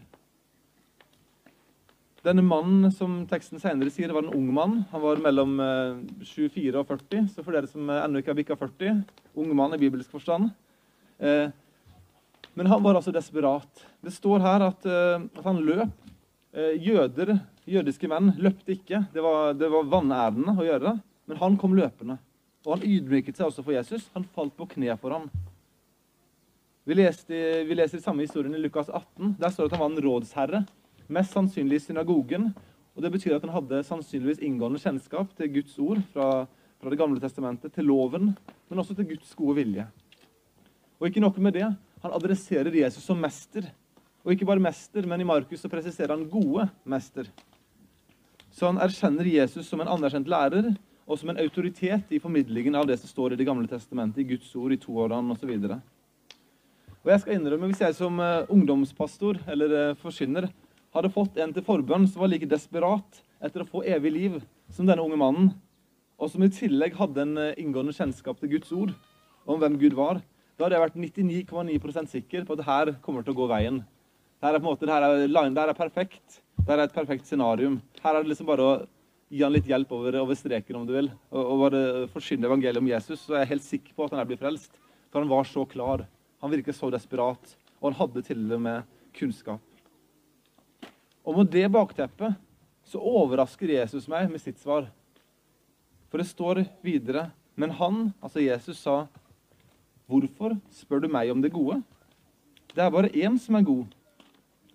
Denne 2.26 2.44
mannen 2.46 2.92
som 2.94 3.24
teksten 3.30 3.62
senere 3.62 3.90
sier, 3.94 4.12
var 4.14 4.26
en 4.26 4.36
ung 4.38 4.50
mann. 4.54 4.76
Han 4.92 5.02
var 5.02 5.22
mellom 5.22 5.56
24 6.22 6.68
eh, 6.70 6.78
og 6.78 6.90
40, 6.90 7.32
så 7.34 7.42
for 7.42 7.58
dere 7.58 7.70
som 7.70 7.90
ennå 7.90 8.22
ikke 8.22 8.34
har 8.34 8.38
bikka 8.38 8.58
40 8.60 9.02
Ung 9.42 9.54
mann 9.56 9.74
i 9.74 9.80
bibelsk 9.82 10.12
forstand. 10.12 10.52
Eh, 11.18 11.54
men 12.54 12.70
han 12.70 12.84
var 12.84 12.98
altså 13.00 13.14
desperat. 13.16 13.86
Det 14.04 14.14
står 14.14 14.44
her 14.44 14.66
at, 14.66 14.84
uh, 14.84 15.24
at 15.24 15.46
han 15.46 15.62
løp. 15.64 15.94
Jøder, 16.52 17.30
jødiske 17.64 18.10
menn, 18.12 18.34
løpte 18.44 18.74
ikke. 18.74 19.06
Det 19.14 19.24
var, 19.24 19.54
det 19.56 19.70
var 19.72 19.88
vanærende 19.88 20.58
å 20.60 20.66
gjøre. 20.68 20.92
Men 21.32 21.40
han 21.40 21.56
kom 21.62 21.78
løpende. 21.78 22.18
Og 22.66 22.74
han 22.76 22.84
ydmyket 22.84 23.40
seg 23.40 23.48
også 23.48 23.64
for 23.64 23.78
Jesus. 23.78 24.10
Han 24.18 24.28
falt 24.36 24.58
på 24.58 24.68
kne 24.74 24.98
for 25.00 25.16
ham. 25.16 25.30
Vi, 26.84 26.96
leste, 26.98 27.38
vi 27.64 27.76
leser 27.78 28.02
samme 28.02 28.24
historien 28.26 28.56
i 28.58 28.60
Lukas 28.62 28.88
18. 28.90 29.36
Der 29.38 29.52
står 29.54 29.68
det 29.68 29.76
at 29.76 29.78
han 29.78 29.84
var 29.84 29.92
en 29.92 30.02
rådsherre. 30.02 30.62
Mest 31.14 31.36
sannsynlig 31.36 31.78
i 31.78 31.84
synagogen. 31.84 32.48
Og 32.96 33.04
Det 33.06 33.12
betyr 33.14 33.36
at 33.36 33.46
han 33.46 33.54
hadde 33.54 33.84
sannsynligvis 33.86 34.42
inngående 34.42 34.82
kjennskap 34.82 35.30
til 35.38 35.52
Guds 35.54 35.78
ord 35.78 36.02
fra, 36.14 36.48
fra 36.82 36.90
Det 36.90 36.98
gamle 36.98 37.22
testamentet, 37.22 37.74
til 37.76 37.86
loven, 37.86 38.34
men 38.70 38.80
også 38.82 38.98
til 38.98 39.12
Guds 39.14 39.36
gode 39.38 39.60
vilje. 39.62 39.86
Og 41.00 41.08
ikke 41.08 41.22
nok 41.22 41.38
med 41.38 41.54
det. 41.54 41.70
Han 42.02 42.18
adresserer 42.18 42.74
Jesus 42.74 43.06
som 43.06 43.22
mester. 43.22 43.70
Og 44.26 44.34
ikke 44.34 44.50
bare 44.50 44.60
mester, 44.60 45.06
men 45.06 45.22
i 45.22 45.30
Markus 45.30 45.62
så 45.62 45.70
presiserer 45.70 46.16
han 46.16 46.30
gode 46.30 46.66
mester. 46.84 47.30
Så 48.50 48.66
han 48.66 48.82
erkjenner 48.82 49.30
Jesus 49.30 49.70
som 49.70 49.82
en 49.82 49.88
anerkjent 49.88 50.28
lærer 50.28 50.74
og 51.06 51.20
som 51.20 51.30
en 51.30 51.40
autoritet 51.46 52.10
i 52.10 52.20
formidlingen 52.20 52.74
av 52.76 52.90
det 52.90 52.98
som 52.98 53.10
står 53.10 53.34
i 53.34 53.38
Det 53.38 53.46
gamle 53.46 53.70
testamentet, 53.70 54.26
i 54.26 54.30
Guds 54.34 54.50
ord, 54.56 54.74
i 54.74 54.82
toårene 54.82 55.38
osv. 55.38 55.78
Og 57.02 57.10
jeg 57.10 57.22
skal 57.24 57.38
innrømme, 57.38 57.72
Hvis 57.72 57.82
jeg 57.82 57.98
som 57.98 58.20
uh, 58.22 58.46
ungdomspastor 58.50 59.40
eller 59.50 59.96
forsyner 60.02 60.52
hadde 60.94 61.14
fått 61.14 61.40
en 61.42 61.54
til 61.56 61.66
forbønn 61.66 62.06
som 62.08 62.22
var 62.22 62.30
like 62.30 62.50
desperat 62.50 63.22
etter 63.42 63.64
å 63.64 63.70
få 63.70 63.82
evig 63.90 64.12
liv 64.14 64.36
som 64.70 64.86
denne 64.86 65.02
unge 65.02 65.18
mannen, 65.18 65.54
og 66.22 66.30
som 66.30 66.44
i 66.46 66.52
tillegg 66.54 66.94
hadde 67.00 67.24
en 67.24 67.34
uh, 67.40 67.56
inngående 67.58 67.96
kjennskap 67.98 68.38
til 68.38 68.54
Guds 68.54 68.70
ord, 68.76 68.94
om 69.50 69.58
hvem 69.58 69.80
Gud 69.82 69.98
var, 69.98 70.22
da 70.62 70.68
hadde 70.68 70.78
jeg 70.78 70.86
vært 70.86 71.02
99,9% 71.50 72.12
sikker 72.14 72.46
på 72.46 72.54
at 72.60 72.68
her 72.68 72.94
kommer 73.02 73.26
til 73.26 73.34
å 73.34 73.40
gå 73.40 73.50
veien. 73.50 73.82
Her 74.46 74.54
er 74.54 74.62
på 74.62 74.68
en 74.68 74.70
måte, 74.76 74.90
her 74.90 75.08
er, 75.08 75.26
det 75.26 75.58
her 75.58 75.74
er 75.74 75.78
perfekt. 75.78 76.42
Det 76.60 76.70
her 76.70 76.84
er 76.84 76.86
et 76.86 76.94
perfekt 76.94 77.26
scenarium. 77.26 77.80
Her 78.04 78.20
er 78.20 78.22
det 78.22 78.30
liksom 78.36 78.50
bare 78.50 78.68
å 78.68 78.76
gi 79.32 79.42
han 79.42 79.54
litt 79.56 79.70
hjelp 79.70 79.90
over, 79.98 80.20
over 80.22 80.38
streken, 80.38 80.78
om 80.78 80.86
du 80.86 80.94
vil, 80.94 81.10
og, 81.32 81.42
og 81.42 81.62
bare 81.66 81.84
forsyne 82.14 82.46
evangeliet 82.46 82.82
om 82.82 82.90
Jesus, 82.92 83.24
så 83.26 83.40
er 83.40 83.46
jeg 83.46 83.56
helt 83.56 83.66
sikker 83.66 83.98
på 83.98 84.06
at 84.06 84.14
han 84.14 84.22
er 84.22 84.30
blir 84.30 84.42
frelst. 84.42 84.78
For 85.10 85.24
han 85.24 85.32
var 85.32 85.50
så 85.50 85.66
klar. 85.66 86.06
Han 86.42 86.52
virket 86.52 86.76
så 86.78 86.90
desperat, 86.94 87.56
og 87.80 87.92
han 87.92 88.00
hadde 88.00 88.24
til 88.26 88.46
og 88.54 88.62
med 88.62 88.88
kunnskap. 89.18 89.62
Og 91.22 91.38
med 91.38 91.52
det 91.54 91.68
bakteppet 91.72 92.38
så 92.88 93.00
overrasker 93.00 93.76
Jesus 93.76 94.08
meg 94.10 94.30
med 94.32 94.42
sitt 94.42 94.58
svar. 94.62 94.88
For 96.10 96.20
det 96.20 96.30
står 96.32 96.66
videre 96.84 97.30
Men 97.56 97.74
han, 97.76 98.14
altså 98.24 98.40
Jesus, 98.40 98.80
sa 98.80 99.06
Hvorfor 100.08 100.56
spør 100.72 101.04
du 101.04 101.08
meg 101.12 101.30
om 101.32 101.42
det 101.44 101.52
gode? 101.52 101.82
Det 102.74 102.82
er 102.82 102.90
bare 102.90 103.12
én 103.12 103.38
som 103.40 103.56
er 103.56 103.68
god. 103.68 103.92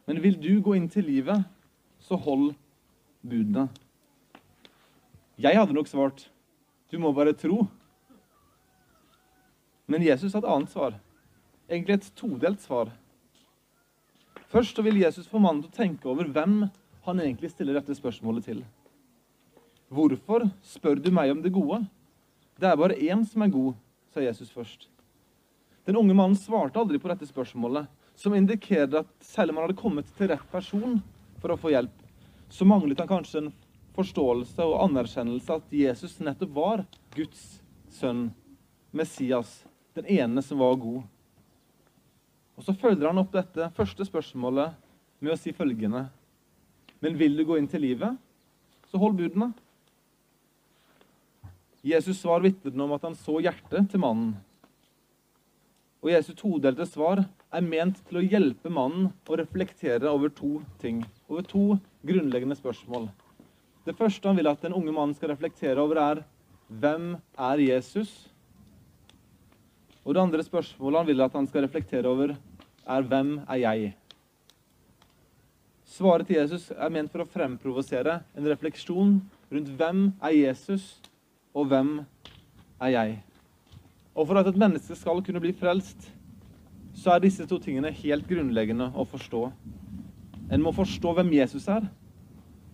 Men 0.07 0.21
vil 0.23 0.37
du 0.39 0.61
gå 0.63 0.77
inn 0.77 0.89
til 0.89 1.09
livet, 1.09 1.43
så 1.99 2.15
hold 2.21 2.53
budene. 3.25 3.67
Jeg 5.41 5.57
hadde 5.57 5.75
nok 5.75 5.89
svart 5.89 6.29
du 6.91 7.01
må 7.03 7.11
bare 7.13 7.35
tro. 7.35 7.65
Men 9.91 10.05
Jesus 10.07 10.35
hadde 10.35 10.47
et 10.47 10.55
annet 10.55 10.73
svar. 10.73 10.95
Egentlig 11.67 11.99
et 11.99 12.11
todelt 12.15 12.63
svar. 12.63 12.93
Først 14.53 14.77
så 14.77 14.83
vil 14.87 15.01
Jesus 15.01 15.27
få 15.27 15.41
mannen 15.43 15.65
til 15.65 15.73
å 15.73 15.77
tenke 15.77 16.09
over 16.11 16.29
hvem 16.31 16.69
han 17.07 17.23
egentlig 17.23 17.51
stiller 17.51 17.79
dette 17.79 17.97
spørsmålet 17.99 18.47
til. 18.47 18.61
Hvorfor 19.91 20.47
spør 20.67 21.01
du 21.03 21.11
meg 21.15 21.33
om 21.35 21.43
det 21.43 21.55
gode? 21.55 21.83
Det 22.59 22.71
er 22.71 22.79
bare 22.79 22.99
én 22.99 23.25
som 23.27 23.43
er 23.43 23.53
god, 23.55 23.75
sa 24.15 24.23
Jesus 24.23 24.51
først. 24.55 24.89
Den 25.87 25.99
unge 25.99 26.15
mannen 26.15 26.39
svarte 26.39 26.81
aldri 26.81 26.99
på 26.99 27.11
dette 27.11 27.29
spørsmålet, 27.29 27.87
som 28.17 28.35
indikerer 28.35 29.03
at 29.03 29.11
selv 29.23 29.53
om 29.53 29.59
han 29.61 29.69
hadde 29.69 29.79
kommet 29.79 30.09
til 30.17 30.31
rett 30.33 30.47
person 30.51 31.01
for 31.43 31.53
å 31.53 31.59
få 31.61 31.75
hjelp, 31.75 31.95
så 32.51 32.67
manglet 32.67 33.03
han 33.03 33.11
kanskje 33.11 33.43
en 33.43 33.53
forståelse 33.97 34.65
og 34.65 34.81
anerkjennelse 34.87 35.59
at 35.59 35.75
Jesus 35.75 36.17
nettopp 36.23 36.55
var 36.57 36.85
Guds 37.15 37.61
sønn, 37.93 38.31
Messias, 38.91 39.61
den 39.97 40.09
ene 40.11 40.43
som 40.43 40.63
var 40.63 40.79
god. 40.81 41.05
Og 42.57 42.65
Så 42.65 42.73
følger 42.81 43.07
han 43.09 43.21
opp 43.21 43.33
dette 43.35 43.71
første 43.77 44.07
spørsmålet 44.09 44.75
med 45.21 45.33
å 45.33 45.39
si 45.41 45.53
følgende 45.53 46.09
Men 47.01 47.19
vil 47.19 47.37
du 47.37 47.45
gå 47.45 47.59
inn 47.59 47.69
til 47.69 47.85
livet, 47.85 48.17
så 48.89 48.99
hold 48.99 49.19
budene. 49.19 49.53
Jesus 51.85 52.23
svar 52.23 52.41
vitner 52.41 52.83
om 52.83 52.95
at 52.97 53.05
han 53.05 53.15
så 53.15 53.37
hjertet 53.45 53.91
til 53.93 54.01
mannen 54.01 54.33
og 56.07 56.13
Jesu 56.13 56.37
todelte 56.39 56.85
svar 56.87 57.25
er 57.27 57.65
ment 57.67 57.97
til 58.07 58.21
å 58.21 58.23
hjelpe 58.23 58.71
mannen 58.71 59.09
å 59.27 59.39
reflektere 59.41 60.07
over 60.07 60.31
to 60.31 60.61
ting. 60.79 61.01
Over 61.27 61.43
to 61.51 61.63
grunnleggende 62.07 62.55
spørsmål. 62.55 63.09
Det 63.83 63.97
første 63.99 64.29
han 64.29 64.39
vil 64.39 64.47
at 64.47 64.63
den 64.63 64.77
unge 64.77 64.95
mannen 64.95 65.17
skal 65.19 65.33
reflektere 65.33 65.83
over, 65.83 65.99
er 65.99 66.23
hvem 66.71 67.17
er 67.35 67.63
Jesus? 67.65 68.13
Og 70.07 70.15
det 70.15 70.23
andre 70.23 70.47
spørsmålet 70.47 71.03
han 71.03 71.11
vil 71.11 71.27
at 71.27 71.35
han 71.35 71.51
skal 71.51 71.67
reflektere 71.67 72.07
over, 72.07 72.37
er 72.87 73.07
hvem 73.11 73.39
er 73.49 73.61
jeg? 73.61 73.95
Svaret 75.87 76.27
til 76.29 76.37
Jesus 76.37 76.69
er 76.75 76.93
ment 76.93 77.13
for 77.13 77.23
å 77.23 77.31
fremprovosere 77.31 78.21
en 78.37 78.49
refleksjon 78.51 79.17
rundt 79.53 79.71
hvem 79.79 80.09
er 80.21 80.35
Jesus, 80.35 80.97
og 81.57 81.71
hvem 81.71 81.93
er 82.83 82.93
jeg? 82.93 83.15
Og 84.17 84.27
for 84.29 84.41
at 84.41 84.49
et 84.51 84.59
menneske 84.61 84.97
skal 84.99 85.23
kunne 85.25 85.43
bli 85.43 85.55
frelst, 85.57 86.09
så 86.97 87.15
er 87.15 87.23
disse 87.25 87.47
to 87.49 87.59
tingene 87.63 87.93
helt 87.93 88.27
grunnleggende 88.29 88.91
å 88.97 89.05
forstå. 89.09 89.43
En 90.53 90.63
må 90.63 90.73
forstå 90.75 91.13
hvem 91.19 91.35
Jesus 91.37 91.69
er, 91.69 91.87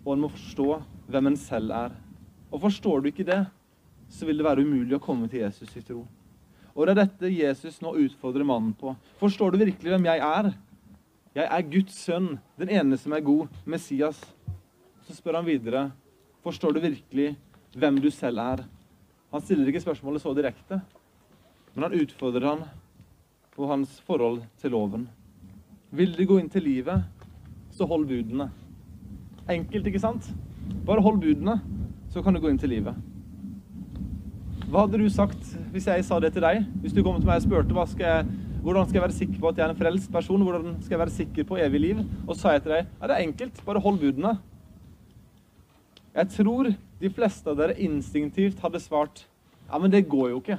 og 0.05 0.15
en 0.15 0.25
må 0.25 0.33
forstå 0.33 0.69
hvem 1.13 1.31
en 1.31 1.39
selv 1.39 1.75
er. 1.75 1.95
Og 2.53 2.63
forstår 2.63 3.03
du 3.03 3.11
ikke 3.11 3.27
det, 3.29 3.45
så 4.13 4.27
vil 4.29 4.39
det 4.39 4.47
være 4.47 4.65
umulig 4.67 4.97
å 4.99 5.03
komme 5.03 5.29
til 5.31 5.45
Jesus 5.45 5.73
i 5.79 5.85
tro. 5.85 6.05
Og 6.73 6.87
det 6.87 6.93
er 6.95 7.01
dette 7.03 7.33
Jesus 7.33 7.81
nå 7.85 7.93
utfordrer 8.01 8.47
mannen 8.49 8.73
på. 8.77 8.95
Forstår 9.21 9.53
du 9.53 9.61
virkelig 9.61 9.93
hvem 9.93 10.07
jeg 10.09 10.23
er? 10.25 10.53
Jeg 11.37 11.49
er 11.49 11.69
Guds 11.73 11.97
sønn, 11.97 12.29
den 12.61 12.73
ene 12.73 12.97
som 13.01 13.13
er 13.17 13.25
god, 13.25 13.53
Messias. 13.69 14.19
Så 15.07 15.17
spør 15.17 15.41
han 15.41 15.49
videre, 15.49 15.91
forstår 16.45 16.77
du 16.77 16.81
virkelig 16.85 17.35
hvem 17.77 18.01
du 18.01 18.11
selv 18.13 18.41
er? 18.41 18.65
Han 19.33 19.45
stiller 19.45 19.69
ikke 19.69 19.85
spørsmålet 19.85 20.25
så 20.25 20.35
direkte, 20.37 20.81
men 21.75 21.87
han 21.87 21.97
utfordrer 21.97 22.49
han 22.51 22.67
på 23.53 23.69
hans 23.69 23.99
forhold 24.07 24.43
til 24.61 24.73
loven. 24.77 25.07
Vil 25.93 26.13
du 26.17 26.25
gå 26.29 26.39
inn 26.41 26.51
til 26.53 26.65
livet, 26.65 27.05
så 27.73 27.89
hold 27.89 28.07
budene. 28.09 28.49
Enkelt, 29.49 29.89
ikke 29.89 30.01
sant? 30.01 30.29
Bare 30.87 31.05
hold 31.05 31.21
budene, 31.21 31.59
så 32.13 32.23
kan 32.25 32.37
du 32.37 32.41
gå 32.41 32.53
inn 32.53 32.61
til 32.61 32.73
livet. 32.73 32.97
Hva 34.73 34.87
hadde 34.87 35.03
du 35.03 35.09
sagt 35.13 35.51
hvis 35.69 35.85
jeg 35.85 36.05
sa 36.07 36.17
det 36.25 36.31
til 36.33 36.41
deg? 36.41 36.63
Hvis 36.81 36.95
du 36.97 37.03
kom 37.05 37.19
til 37.21 37.29
meg 37.29 37.43
og 37.43 37.45
spurte 37.45 37.83
skal 37.91 38.07
jeg, 38.07 38.29
hvordan 38.65 38.87
skal 38.87 38.97
jeg 38.97 39.03
være 39.03 39.17
sikker 39.19 39.41
på 39.43 39.51
at 39.51 39.59
jeg 39.59 39.67
er 39.67 39.73
en 39.75 39.81
frelst 39.83 40.09
person? 40.15 40.45
Hvordan 40.47 40.79
skal 40.81 40.95
jeg 40.95 41.01
være 41.03 41.13
sikker 41.13 41.47
på 41.51 41.59
evig 41.61 41.81
liv? 41.83 42.01
Og 42.25 42.39
sa 42.41 42.55
jeg 42.55 42.63
til 42.65 42.73
deg 42.73 42.87
ja, 42.87 43.11
det 43.11 43.19
er 43.19 43.27
enkelt, 43.27 43.61
bare 43.67 43.83
hold 43.85 43.99
budene. 44.01 44.33
Jeg 46.17 46.31
tror 46.39 46.71
de 46.73 47.11
fleste 47.19 47.53
av 47.53 47.61
dere 47.61 47.77
instinktivt 47.85 48.65
hadde 48.65 48.81
svart 48.81 49.27
ja, 49.67 49.77
men 49.77 49.93
det 49.93 50.07
går 50.09 50.33
jo 50.33 50.41
ikke. 50.41 50.59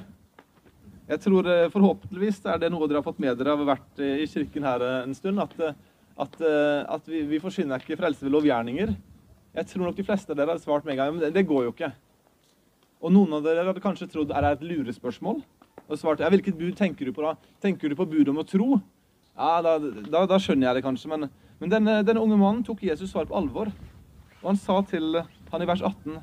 Jeg 1.10 1.24
tror 1.26 1.50
eh, 1.50 1.66
Forhåpentligvis 1.74 2.38
er 2.54 2.62
det 2.62 2.70
noe 2.70 2.86
dere 2.86 3.02
har 3.02 3.08
fått 3.10 3.18
med 3.18 3.34
dere 3.34 3.58
av 3.58 3.64
å 3.64 3.66
ha 3.66 3.72
vært 3.74 3.98
eh, 3.98 4.22
i 4.22 4.30
kirken 4.30 4.70
her 4.70 4.86
eh, 4.92 5.00
en 5.08 5.18
stund. 5.18 5.42
At, 5.42 5.58
at, 6.22 6.40
at 6.86 7.10
vi, 7.10 7.26
vi 7.34 7.42
forsyner 7.42 7.82
ikke 7.82 7.98
frelse 7.98 8.22
ved 8.22 8.38
lovgjerninger. 8.38 8.94
Jeg 9.58 9.72
tror 9.74 9.88
nok 9.88 9.98
de 9.98 10.06
fleste 10.06 10.30
av 10.30 10.38
dere 10.38 10.54
hadde 10.54 10.62
svart 10.62 10.86
med 10.86 10.94
en 10.94 11.02
gang 11.02 11.14
men 11.16 11.26
det, 11.26 11.34
det 11.34 11.48
går 11.50 11.66
jo 11.66 11.74
ikke. 11.74 11.90
Og 13.04 13.12
noen 13.12 13.36
av 13.36 13.44
dere 13.44 13.66
hadde 13.68 13.82
kanskje 13.84 14.08
trodd 14.08 14.32
er 14.32 14.46
det 14.46 14.50
et 14.54 14.66
lurespørsmål. 14.70 15.42
Og 15.84 15.98
svarte 16.00 16.24
ja, 16.24 16.30
hvilket 16.32 16.56
bud 16.56 16.72
tenker 16.78 17.04
du 17.04 17.12
på 17.12 17.24
da? 17.24 17.34
Tenker 17.60 17.92
du 17.92 17.96
på 17.98 18.06
budet 18.08 18.30
om 18.32 18.40
å 18.40 18.46
tro? 18.48 18.78
Ja, 19.36 19.58
da, 19.64 19.76
da, 19.76 20.22
da, 20.30 20.38
skjønner 20.40 20.70
jeg 20.70 20.78
det 20.78 20.84
kanskje. 20.86 21.10
Men, 21.12 21.28
men 21.60 21.72
denne, 21.72 21.98
denne, 22.06 22.22
unge 22.24 22.38
mannen 22.40 22.64
tok 22.64 22.80
Jesus 22.86 23.12
svar 23.12 23.28
på 23.28 23.36
alvor. 23.36 23.68
Og 24.40 24.48
han 24.48 24.60
sa 24.60 24.78
til 24.88 25.20
han 25.52 25.62
i 25.62 25.68
vers 25.68 25.84
18 25.84 26.16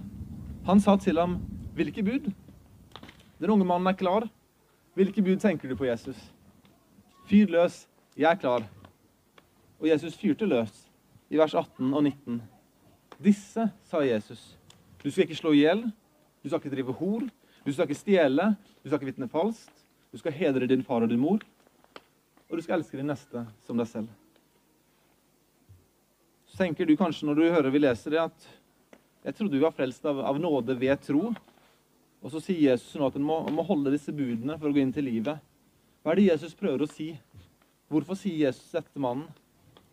Han 0.68 0.82
sa 0.82 0.98
til 1.00 1.22
ham, 1.22 1.38
hvilke 1.78 2.04
bud? 2.06 2.32
Den 3.42 3.54
unge 3.54 3.66
mannen 3.66 3.94
er 3.94 3.98
klar. 3.98 4.26
Hvilke 4.98 5.22
bud 5.22 5.38
tenker 5.42 5.70
du 5.70 5.78
på, 5.78 5.86
Jesus? 5.86 6.18
Fyr 7.30 7.50
løs. 7.54 7.86
Jeg 8.18 8.30
er 8.32 8.42
klar. 8.42 8.66
Og 9.80 9.88
Jesus 9.90 10.18
fyrte 10.18 10.50
løs 10.50 10.88
i 11.32 11.38
vers 11.38 11.54
18 11.54 11.94
og 11.94 12.04
19. 12.04 12.42
Disse, 13.22 13.70
sa 13.86 14.02
Jesus, 14.02 14.58
du 15.02 15.10
skal 15.10 15.28
ikke 15.28 15.38
slå 15.38 15.54
i 15.54 15.62
hjel, 15.62 15.86
du 16.42 16.50
skal 16.50 16.60
ikke 16.62 16.74
drive 16.74 16.96
hor, 17.00 17.28
du 17.62 17.72
skal 17.72 17.86
ikke 17.86 18.00
stjele, 18.00 18.52
du 18.82 18.90
skal 18.90 19.00
ikke 19.00 19.12
vitne 19.12 19.30
falskt, 19.32 19.86
du 20.12 20.20
skal 20.20 20.36
hedre 20.36 20.68
din 20.68 20.84
far 20.84 21.06
og 21.06 21.12
din 21.12 21.22
mor, 21.22 21.44
og 22.50 22.58
du 22.58 22.64
skal 22.64 22.80
elske 22.80 22.98
din 23.00 23.08
neste 23.08 23.46
som 23.68 23.80
deg 23.80 23.88
selv. 23.88 24.10
Så 26.52 26.60
tenker 26.60 26.90
du 26.90 26.98
kanskje 27.00 27.30
når 27.30 27.38
du 27.38 27.46
hører 27.48 27.72
vi 27.72 27.80
leser 27.80 28.18
det, 28.18 28.26
at 28.28 28.50
jeg 29.22 29.38
trodde 29.38 29.56
vi 29.56 29.64
var 29.64 29.76
frelst 29.76 30.06
av, 30.10 30.20
av 30.26 30.40
nåde 30.42 30.76
ved 30.82 31.00
tro. 31.06 31.30
Og 32.22 32.34
så 32.34 32.42
sier 32.42 32.74
Jesus 32.74 32.98
nå 32.98 33.08
at 33.08 33.16
en 33.18 33.26
må, 33.26 33.38
må, 33.54 33.64
holde 33.66 33.94
disse 33.94 34.14
budene 34.14 34.58
for 34.60 34.70
å 34.70 34.76
gå 34.76 34.82
inn 34.82 34.94
til 34.94 35.08
livet. 35.08 35.40
Hva 36.02 36.12
er 36.12 36.20
det 36.20 36.28
Jesus 36.28 36.58
prøver 36.58 36.84
å 36.84 36.90
si? 36.90 37.12
Hvorfor 37.92 38.18
sier 38.18 38.48
Jesus 38.48 38.74
dette 38.74 39.02
mannen? 39.02 39.30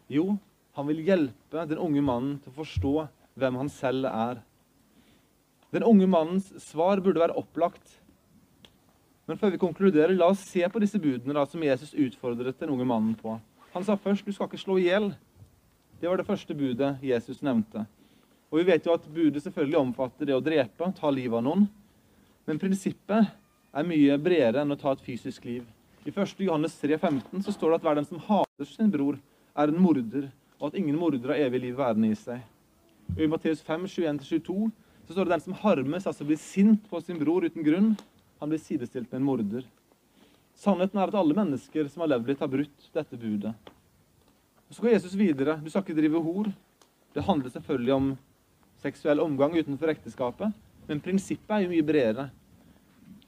Jo, 0.09 0.33
han 0.77 0.89
vil 0.89 1.05
hjelpe 1.05 1.65
den 1.69 1.81
unge 1.85 2.03
mannen 2.05 2.37
til 2.43 2.53
å 2.53 2.59
forstå 2.63 2.93
hvem 3.39 3.61
han 3.61 3.71
selv 3.73 4.09
er. 4.09 4.41
Den 5.75 5.85
unge 5.85 6.07
mannens 6.09 6.49
svar 6.65 7.01
burde 7.05 7.21
være 7.21 7.37
opplagt. 7.37 7.99
Men 9.29 9.37
før 9.37 9.53
vi 9.53 9.61
konkluderer, 9.61 10.15
la 10.17 10.31
oss 10.33 10.47
se 10.49 10.65
på 10.73 10.81
disse 10.81 11.01
budene 11.01 11.37
da, 11.37 11.45
som 11.45 11.63
Jesus 11.65 11.93
utfordret 11.93 12.57
den 12.61 12.73
unge 12.73 12.87
mannen 12.89 13.13
på. 13.19 13.37
Han 13.75 13.85
sa 13.85 13.99
først 14.01 14.25
du 14.25 14.33
skal 14.33 14.49
ikke 14.49 14.61
slå 14.63 14.79
i 14.81 14.87
hjel. 14.87 15.11
Det 16.01 16.09
var 16.09 16.17
det 16.17 16.29
første 16.29 16.57
budet 16.57 16.95
Jesus 17.05 17.43
nevnte. 17.45 17.85
Og 18.49 18.63
Vi 18.63 18.65
vet 18.71 18.87
jo 18.87 18.95
at 18.97 19.05
budet 19.13 19.43
selvfølgelig 19.45 19.81
omfatter 19.83 20.31
det 20.31 20.37
å 20.37 20.41
drepe, 20.41 20.93
ta 20.97 21.11
livet 21.13 21.37
av 21.37 21.45
noen. 21.45 21.67
Men 22.49 22.61
prinsippet 22.63 23.29
er 23.77 23.85
mye 23.85 24.17
bredere 24.17 24.65
enn 24.65 24.73
å 24.73 24.81
ta 24.81 24.95
et 24.97 25.05
fysisk 25.05 25.45
liv. 25.45 25.67
I 26.09 26.15
1. 26.15 26.39
Johannes 26.41 26.79
3, 26.81 26.97
15 26.97 27.45
så 27.45 27.53
står 27.53 27.75
det 27.75 27.81
at 27.83 27.85
hver 27.85 27.99
den 27.99 28.09
som 28.09 28.23
hater 28.25 28.65
sin 28.71 28.89
bror, 28.95 29.19
er 29.53 29.69
en 29.69 29.83
morder, 29.83 30.31
og 30.57 30.71
at 30.71 30.79
ingen 30.81 30.97
morder 30.97 31.35
har 31.35 31.49
evig 31.49 31.67
liv 31.67 31.77
værende 31.77 32.09
i 32.09 32.17
seg. 32.17 32.41
Og 33.13 33.21
I 33.21 33.29
Matteus 33.29 33.61
5, 33.67 33.85
21-22 33.85 34.71
så 35.09 35.15
står 35.15 35.25
det 35.25 35.33
den 35.33 35.41
som 35.41 35.57
harmes, 35.57 36.07
altså 36.07 36.25
blir 36.29 36.37
sint 36.37 36.83
på 36.91 36.99
sin 37.01 37.17
bror 37.17 37.47
uten 37.49 37.65
grunn, 37.65 37.95
han 38.43 38.51
blir 38.51 38.61
sidestilt 38.61 39.09
med 39.09 39.23
en 39.23 39.25
morder. 39.25 39.63
Sannheten 40.59 41.01
er 41.01 41.09
at 41.09 41.17
alle 41.17 41.37
mennesker 41.39 41.87
som 41.89 42.03
har 42.05 42.11
levd 42.13 42.29
litt, 42.29 42.43
har 42.45 42.51
brutt 42.53 42.89
dette 42.93 43.17
budet. 43.17 43.55
Og 44.69 44.77
Så 44.77 44.83
går 44.85 44.99
Jesus 44.99 45.15
videre. 45.17 45.57
Du 45.65 45.71
skal 45.71 45.81
ikke 45.81 45.97
drive 45.97 46.21
hor. 46.21 46.51
Det 47.17 47.25
handler 47.25 47.55
selvfølgelig 47.55 47.95
om 47.95 48.11
seksuell 48.83 49.23
omgang 49.25 49.57
utenfor 49.57 49.95
ekteskapet. 49.95 50.53
Men 50.91 51.01
prinsippet 51.01 51.55
er 51.57 51.65
jo 51.65 51.71
mye 51.73 51.87
bredere. 51.89 52.27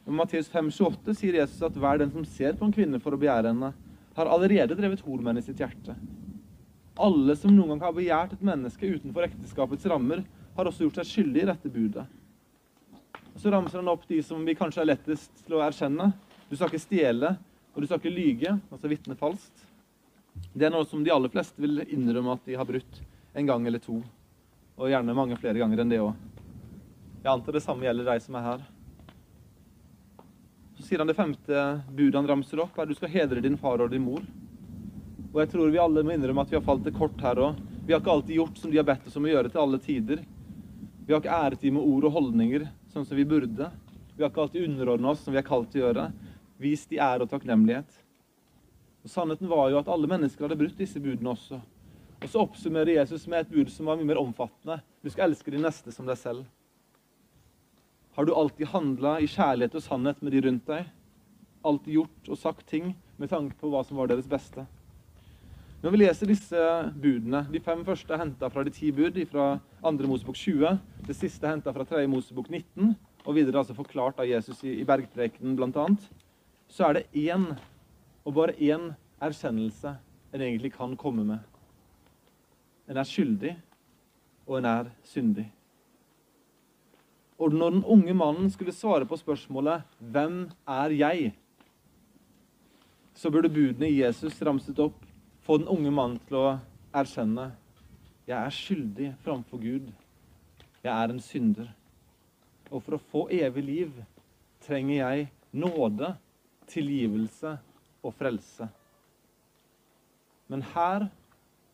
I 0.04 0.12
Matteus 0.20 0.50
5,28 0.52 1.16
sier 1.16 1.38
Jesus 1.40 1.62
at 1.64 1.80
hver 1.80 2.02
den 2.02 2.12
som 2.12 2.26
ser 2.28 2.60
på 2.60 2.68
en 2.68 2.76
kvinne 2.76 3.00
for 3.00 3.16
å 3.16 3.20
begjære 3.20 3.54
henne, 3.54 3.72
har 4.18 4.28
allerede 4.28 4.76
drevet 4.76 5.00
hor 5.06 5.16
med 5.16 5.32
henne 5.32 5.40
i 5.40 5.48
sitt 5.48 5.64
hjerte. 5.64 5.96
Alle 7.00 7.38
som 7.40 7.54
noen 7.56 7.72
gang 7.72 7.86
har 7.86 7.96
begjært 7.96 8.36
et 8.36 8.44
menneske 8.44 8.92
utenfor 8.98 9.24
ekteskapets 9.30 9.88
rammer, 9.88 10.26
har 10.56 10.68
også 10.68 10.86
gjort 10.86 11.00
seg 11.00 11.08
skyldig 11.08 11.44
i 11.44 11.48
dette 11.50 11.72
budet. 11.72 12.06
Og 13.34 13.40
Så 13.40 13.52
ramser 13.52 13.80
han 13.80 13.90
opp 13.92 14.06
de 14.08 14.20
som 14.26 14.42
vi 14.44 14.56
kanskje 14.58 14.82
er 14.82 14.90
lettest 14.92 15.44
til 15.46 15.56
å 15.58 15.64
erkjenne. 15.64 16.10
Du 16.50 16.56
skal 16.56 16.70
ikke 16.70 16.82
stjele, 16.82 17.36
og 17.74 17.82
du 17.82 17.86
skal 17.86 18.00
ikke 18.00 18.12
lyge, 18.12 18.56
altså 18.70 18.90
vitne 18.90 19.16
falskt. 19.18 19.66
Det 20.52 20.66
er 20.66 20.74
noe 20.74 20.86
som 20.88 21.04
de 21.04 21.12
aller 21.14 21.30
fleste 21.32 21.62
vil 21.62 21.84
innrømme 21.86 22.34
at 22.34 22.44
de 22.46 22.58
har 22.58 22.66
brutt 22.68 23.00
en 23.34 23.46
gang 23.46 23.66
eller 23.66 23.82
to. 23.82 24.00
Og 24.80 24.90
gjerne 24.90 25.16
mange 25.16 25.38
flere 25.38 25.60
ganger 25.60 25.82
enn 25.82 25.92
det 25.92 26.02
òg. 26.02 26.14
Jeg 27.20 27.32
antar 27.32 27.56
det 27.56 27.62
samme 27.64 27.84
gjelder 27.84 28.06
deg 28.08 28.22
som 28.24 28.38
er 28.38 28.46
her. 28.46 28.62
Så 30.78 30.86
sier 30.86 31.02
han 31.02 31.10
det 31.10 31.18
femte 31.18 31.64
budet 31.92 32.16
han 32.16 32.28
ramser 32.30 32.62
opp, 32.64 32.78
er 32.80 32.88
du 32.88 32.94
skal 32.96 33.12
hedre 33.12 33.42
din 33.44 33.58
far 33.60 33.82
og 33.84 33.90
din 33.92 34.06
mor. 34.06 34.22
Og 35.30 35.42
jeg 35.42 35.50
tror 35.52 35.70
vi 35.70 35.82
alle 35.82 36.02
må 36.02 36.14
innrømme 36.14 36.42
at 36.42 36.50
vi 36.50 36.56
har 36.56 36.64
falt 36.66 36.82
til 36.86 36.96
kort 36.96 37.20
her 37.22 37.38
òg. 37.44 37.58
Vi 37.86 37.92
har 37.92 38.00
ikke 38.00 38.14
alltid 38.14 38.38
gjort 38.38 38.58
som 38.58 38.72
de 38.72 38.80
har 38.80 38.86
bedt 38.88 39.06
oss 39.06 39.18
om 39.20 39.26
å 39.28 39.30
gjøre 39.30 39.52
til 39.52 39.62
alle 39.62 39.80
tider. 39.84 40.24
Vi 41.10 41.14
har 41.14 41.24
ikke 41.24 41.38
æret 41.42 41.62
dem 41.64 41.74
med 41.74 41.82
ord 41.90 42.04
og 42.06 42.12
holdninger 42.14 42.68
sånn 42.92 43.02
som 43.02 43.18
vi 43.18 43.24
burde. 43.26 43.66
Vi 44.14 44.22
har 44.22 44.28
ikke 44.30 44.44
alltid 44.44 44.62
underordna 44.68 45.08
oss 45.10 45.24
som 45.24 45.34
vi 45.34 45.40
er 45.40 45.46
kalt 45.48 45.72
til 45.72 45.82
å 45.82 45.88
gjøre. 45.88 46.04
Vis 46.62 46.84
de 46.86 47.00
ære 47.02 47.24
og 47.24 47.32
takknemlighet. 47.32 47.96
Og 49.02 49.10
Sannheten 49.10 49.50
var 49.50 49.72
jo 49.72 49.80
at 49.80 49.90
alle 49.90 50.06
mennesker 50.06 50.46
hadde 50.46 50.60
brutt 50.60 50.78
disse 50.78 51.02
budene 51.02 51.32
også. 51.32 51.58
Og 52.20 52.30
så 52.30 52.44
oppsummerer 52.44 52.92
Jesus 53.00 53.26
med 53.26 53.42
et 53.42 53.50
bud 53.50 53.74
som 53.74 53.90
var 53.90 53.98
mye 53.98 54.06
mer 54.06 54.22
omfattende. 54.22 54.78
Du 55.02 55.10
skal 55.10 55.26
elske 55.26 55.50
de 55.50 55.64
neste 55.64 55.90
som 55.90 56.06
deg 56.06 56.20
selv. 56.20 56.46
Har 58.14 58.30
du 58.30 58.30
alltid 58.30 58.70
handla 58.70 59.18
i 59.18 59.26
kjærlighet 59.34 59.74
og 59.80 59.86
sannhet 59.88 60.22
med 60.22 60.36
de 60.36 60.44
rundt 60.46 60.70
deg? 60.70 60.94
Alltid 61.66 61.96
gjort 61.96 62.30
og 62.30 62.38
sagt 62.38 62.68
ting 62.70 62.92
med 63.18 63.34
tanke 63.34 63.58
på 63.58 63.74
hva 63.74 63.82
som 63.82 63.98
var 63.98 64.14
deres 64.14 64.30
beste? 64.30 64.62
Når 65.80 65.94
vi 65.94 65.98
leser 66.02 66.28
disse 66.28 66.62
budene 67.00 67.40
De 67.48 67.60
fem 67.64 67.80
første 67.86 68.12
er 68.12 68.20
henta 68.20 68.50
fra 68.52 68.64
de 68.66 68.72
ti 68.74 68.90
bud, 68.92 69.16
fra 69.30 69.54
2. 69.80 69.92
Mosebok 70.10 70.36
20. 70.36 70.74
Det 71.06 71.16
siste 71.16 71.46
er 71.46 71.54
henta 71.54 71.72
fra 71.72 71.86
3. 71.88 72.02
Mosebok 72.04 72.50
19, 72.52 72.92
og 73.24 73.36
videre 73.36 73.62
altså 73.62 73.76
forklart 73.76 74.20
av 74.20 74.28
Jesus 74.28 74.60
i, 74.60 74.74
i 74.82 74.84
bergprekenen 74.84 75.56
bl.a. 75.56 75.86
Så 76.68 76.84
er 76.84 76.98
det 76.98 77.06
én, 77.16 77.48
og 78.28 78.36
bare 78.36 78.58
én, 78.60 78.90
erkjennelse 79.24 79.94
en 80.34 80.44
egentlig 80.44 80.74
kan 80.76 80.92
komme 81.00 81.24
med. 81.24 81.40
En 82.84 83.00
er 83.00 83.08
skyldig, 83.08 83.56
og 84.44 84.60
en 84.60 84.68
er 84.68 84.94
syndig. 85.08 85.48
Og 87.40 87.56
når 87.56 87.78
den 87.78 87.84
unge 87.88 88.20
mannen 88.20 88.52
skulle 88.52 88.76
svare 88.76 89.08
på 89.08 89.16
spørsmålet 89.16 89.82
'Hvem 89.96 90.50
er 90.68 90.90
jeg?', 90.92 91.32
så 93.14 93.30
burde 93.30 93.48
budene 93.48 93.96
Jesus 93.96 94.42
ramset 94.42 94.78
opp 94.78 95.06
få 95.42 95.58
den 95.58 95.68
unge 95.68 95.90
mannen 95.90 96.20
til 96.28 96.36
å 96.36 96.58
erkjenne 96.94 97.50
'Jeg 98.26 98.38
er 98.46 98.50
skyldig 98.50 99.14
framfor 99.24 99.58
Gud'. 99.58 99.92
jeg 100.82 101.02
er 101.02 101.10
en 101.10 101.20
synder. 101.20 101.68
Og 102.70 102.82
for 102.82 102.94
å 102.94 103.04
få 103.10 103.28
evig 103.30 103.64
liv 103.64 103.92
trenger 104.60 104.96
jeg 104.96 105.30
nåde, 105.52 106.16
tilgivelse 106.66 107.58
og 108.02 108.14
frelse. 108.14 108.68
Men 110.48 110.62
her 110.62 111.08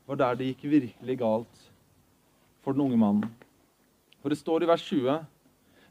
var 0.06 0.16
der 0.16 0.34
det 0.34 0.46
gikk 0.46 0.64
virkelig 0.70 1.18
galt 1.18 1.70
for 2.62 2.72
den 2.72 2.80
unge 2.80 2.96
mannen. 2.96 3.30
For 4.22 4.28
det 4.28 4.38
står 4.38 4.62
i 4.62 4.66
vers 4.66 4.82
20 4.82 5.26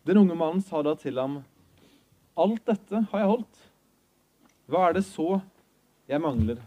Den 0.05 0.17
unge 0.17 0.35
mannen 0.35 0.61
sa 0.61 0.81
da 0.81 0.93
til 0.95 1.17
ham, 1.17 1.43
Alt 2.37 2.65
dette 2.67 2.99
har 3.11 3.19
jeg 3.19 3.27
holdt. 3.27 3.59
Hva 4.67 4.89
er 4.89 4.93
det 4.97 5.05
så 5.07 5.39
jeg 6.07 6.21
mangler? 6.21 6.59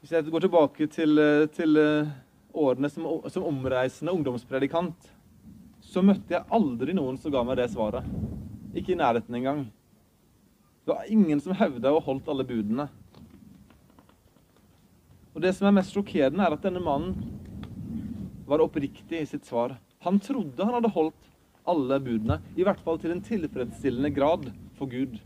Hvis 0.00 0.14
jeg 0.16 0.32
går 0.32 0.46
tilbake 0.46 0.86
til, 0.88 1.20
til 1.52 1.76
årene 2.56 2.88
som, 2.88 3.04
som, 3.28 3.44
omreisende 3.44 4.14
ungdomspredikant, 4.16 5.10
så 5.84 6.00
møtte 6.00 6.32
jeg 6.32 6.48
aldri 6.56 6.94
noen 6.96 7.18
som 7.20 7.34
ga 7.34 7.42
meg 7.44 7.58
det 7.60 7.66
svaret. 7.74 8.08
Ikke 8.72 8.94
i 8.94 8.96
nærheten 8.96 9.36
engang. 9.36 9.66
Det 10.86 10.94
var 10.94 11.12
ingen 11.12 11.44
som 11.44 11.52
hevda 11.52 11.92
ha 11.92 12.00
holdt 12.06 12.32
alle 12.32 12.48
budene. 12.48 12.88
Og 15.34 15.44
Det 15.44 15.52
som 15.58 15.68
er 15.68 15.76
mest 15.76 15.92
sjokkerende, 15.92 16.48
er 16.48 16.56
at 16.56 16.64
denne 16.64 16.80
mannen 16.80 17.14
var 18.48 18.64
oppriktig 18.64 19.20
i 19.20 19.28
sitt 19.28 19.44
svar. 19.44 19.76
Han 20.00 20.16
trodde 20.24 20.64
han 20.64 20.80
hadde 20.80 20.96
holdt 20.96 21.28
alle 21.68 22.00
budene, 22.00 22.40
i 22.56 22.64
hvert 22.64 22.80
fall 22.80 22.96
til 22.98 23.12
en 23.12 23.20
tilfredsstillende 23.22 24.16
grad 24.16 24.48
for 24.80 24.88
Gud. 24.88 25.20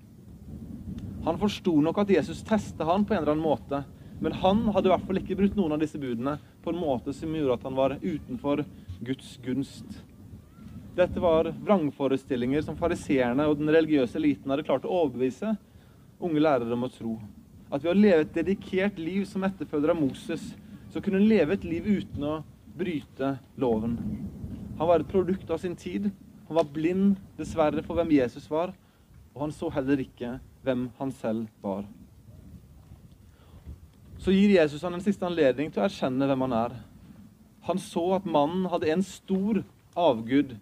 Han 1.25 1.39
forsto 1.39 1.79
nok 1.81 2.03
at 2.03 2.11
Jesus 2.19 2.43
testa 2.45 2.91
han 2.91 3.07
på 3.07 3.15
en 3.15 3.23
eller 3.23 3.37
annen 3.37 3.47
måte, 3.47 3.85
men 4.25 4.33
han 4.41 4.63
hadde 4.73 4.89
i 4.89 4.93
hvert 4.95 5.05
fall 5.05 5.19
ikke 5.21 5.37
brutt 5.37 5.57
noen 5.59 5.75
av 5.77 5.83
disse 5.83 5.99
budene 6.01 6.39
på 6.65 6.73
en 6.73 6.81
måte 6.81 7.13
som 7.13 7.33
gjorde 7.37 7.59
at 7.59 7.65
han 7.69 7.75
var 7.77 7.95
utenfor 8.01 8.63
Guds 9.05 9.35
gunst. 9.45 9.99
Dette 10.97 11.21
var 11.21 11.51
vrangforestillinger 11.67 12.63
som 12.65 12.79
fariseerne 12.79 13.45
og 13.51 13.59
den 13.59 13.69
religiøse 13.75 14.17
eliten 14.17 14.49
hadde 14.49 14.65
klart 14.65 14.87
å 14.89 14.95
overbevise 15.03 15.53
unge 16.25 16.41
lærere 16.41 16.73
om 16.73 16.87
å 16.87 16.93
tro. 16.95 17.19
At 17.69 17.85
ved 17.85 17.91
å 17.93 17.99
leve 17.99 18.25
et 18.25 18.33
dedikert 18.37 19.01
liv 19.03 19.27
som 19.29 19.45
etterfølger 19.45 19.93
av 19.93 20.01
Moses, 20.01 20.47
så 20.89 21.03
kunne 21.05 21.21
hun 21.21 21.29
leve 21.29 21.59
et 21.59 21.67
liv 21.69 21.85
uten 21.85 22.25
å 22.25 22.39
bryte 22.79 23.35
loven. 23.61 23.99
Han 24.79 24.89
var 24.89 25.05
et 25.05 25.11
produkt 25.11 25.53
av 25.53 25.61
sin 25.61 25.77
tid. 25.77 26.09
Han 26.49 26.59
var 26.63 26.71
blind, 26.73 27.19
dessverre, 27.37 27.85
for 27.85 27.99
hvem 27.99 28.15
Jesus 28.17 28.49
var, 28.49 28.73
og 29.35 29.45
han 29.45 29.53
så 29.53 29.69
heller 29.75 30.01
ikke 30.01 30.39
hvem 30.65 30.89
han 30.97 31.13
selv 31.13 31.51
var. 31.61 31.85
Så 34.25 34.33
gir 34.33 34.49
Jesus 34.49 34.83
han 34.83 34.95
en 34.97 35.03
siste 35.05 35.27
anledning 35.29 35.69
til 35.69 35.83
å 35.83 35.85
erkjenne 35.85 36.25
hvem 36.25 36.47
han 36.47 36.53
er. 36.57 36.79
Han 37.67 37.81
så 37.81 38.07
at 38.17 38.25
mannen 38.25 38.65
hadde 38.73 38.89
en 38.89 39.05
stor 39.05 39.61
avgud 40.01 40.55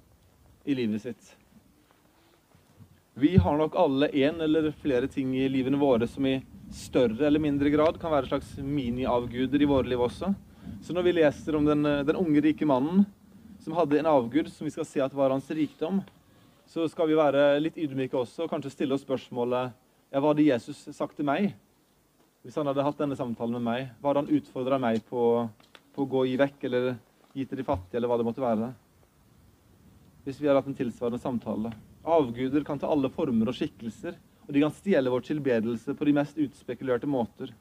i 0.66 0.74
livet 0.74 1.04
sitt. 1.04 1.28
Vi 3.14 3.36
har 3.38 3.60
nok 3.60 3.78
alle 3.78 4.08
en 4.24 4.42
eller 4.42 4.72
flere 4.82 5.06
ting 5.06 5.30
i 5.38 5.46
livene 5.46 5.78
våre 5.78 6.10
som 6.10 6.26
i 6.26 6.40
større 6.74 7.28
eller 7.28 7.42
mindre 7.46 7.70
grad 7.70 8.02
kan 8.02 8.10
være 8.10 8.32
slags 8.32 8.56
mini-avguder 8.58 9.62
i 9.62 9.70
våre 9.70 9.94
liv 9.94 10.02
også. 10.10 10.34
Så 10.82 10.98
når 10.98 11.06
vi 11.06 11.16
leser 11.20 11.54
om 11.54 11.70
den, 11.70 11.86
den, 11.86 12.18
unge, 12.18 12.42
rike 12.42 12.66
mannen 12.66 13.06
som 13.62 13.78
hadde 13.78 14.02
en 14.02 14.10
avgud 14.10 14.50
som 14.50 14.66
vi 14.66 14.74
skal 14.74 14.90
se 14.90 15.06
at 15.06 15.14
var 15.14 15.30
hans 15.30 15.50
rikdom, 15.54 16.02
så 16.66 16.90
skal 16.90 17.14
vi 17.14 17.22
være 17.22 17.60
litt 17.62 17.78
ydmyke 17.78 18.24
også 18.26 18.48
og 18.48 18.56
kanskje 18.56 18.74
stille 18.74 18.98
oss 18.98 19.06
spørsmålet 19.06 19.70
ja, 20.10 20.18
hva 20.18 20.32
hadde 20.32 20.50
Jesus 20.50 20.88
sagt 20.90 21.14
til 21.14 21.30
meg 21.30 21.52
hvis 22.42 22.56
han 22.58 22.66
hadde 22.66 22.82
hatt 22.82 22.98
denne 22.98 23.16
samtalen 23.18 23.54
med 23.58 23.66
meg? 23.66 23.90
Hva 24.00 24.10
hadde 24.10 24.24
han 24.24 24.36
utfordra 24.38 24.78
meg 24.82 25.02
på, 25.06 25.24
på 25.94 26.02
å 26.02 26.10
gå 26.10 26.24
i 26.32 26.38
vekk 26.40 26.66
eller 26.66 26.88
gi 27.32 27.46
til 27.46 27.60
de 27.60 27.66
fattige, 27.66 28.00
eller 28.00 28.10
hva 28.10 28.18
det 28.18 28.26
måtte 28.26 28.42
være? 28.42 28.72
Hvis 30.26 30.40
vi 30.40 30.48
hadde 30.50 30.58
hatt 30.58 30.70
en 30.70 30.78
tilsvarende 30.78 31.22
samtale. 31.22 31.70
Avguder 32.02 32.64
kan 32.66 32.80
ta 32.82 32.90
alle 32.90 33.10
former 33.14 33.50
og 33.50 33.54
skikkelser, 33.54 34.18
og 34.42 34.50
de 34.54 34.62
kan 34.64 34.74
stjele 34.74 35.10
vår 35.12 35.22
tilbedelse 35.28 35.94
på 35.94 36.08
de 36.08 36.16
mest 36.18 36.40
utspekulerte 36.42 37.06
måter. 37.10 37.52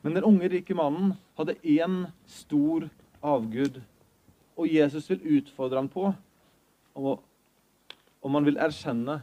Men 0.00 0.16
den 0.16 0.24
unge, 0.24 0.48
rike 0.48 0.76
mannen 0.76 1.12
hadde 1.36 1.58
én 1.60 2.06
stor 2.30 2.88
avgud. 3.20 3.82
Og 4.56 4.72
Jesus 4.72 5.10
vil 5.12 5.40
utfordre 5.40 5.82
ham 5.82 5.92
på 5.92 6.08
om, 6.96 7.18
om 8.24 8.40
han 8.40 8.48
vil 8.48 8.60
erkjenne 8.64 9.20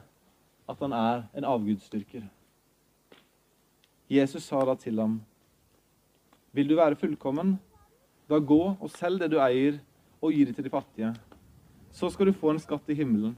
at 0.69 0.85
han 0.85 0.93
er 0.93 1.25
en 1.33 1.49
avgudsdyrker. 1.49 2.27
Jesus 4.13 4.43
sa 4.43 4.65
da 4.65 4.75
til 4.75 4.99
ham, 4.99 5.21
'Vil 6.53 6.69
du 6.69 6.75
være 6.75 6.95
fullkommen? 6.95 7.59
Da 8.29 8.37
gå 8.39 8.77
og 8.79 8.89
selg 8.89 9.19
det 9.19 9.31
du 9.31 9.39
eier, 9.41 9.79
og 10.21 10.31
gi 10.31 10.43
det 10.45 10.55
til 10.55 10.63
de 10.63 10.69
fattige.' 10.69 11.15
'Så 11.91 12.09
skal 12.09 12.25
du 12.27 12.31
få 12.31 12.51
en 12.51 12.59
skatt 12.59 12.89
i 12.89 12.93
himmelen.' 12.93 13.35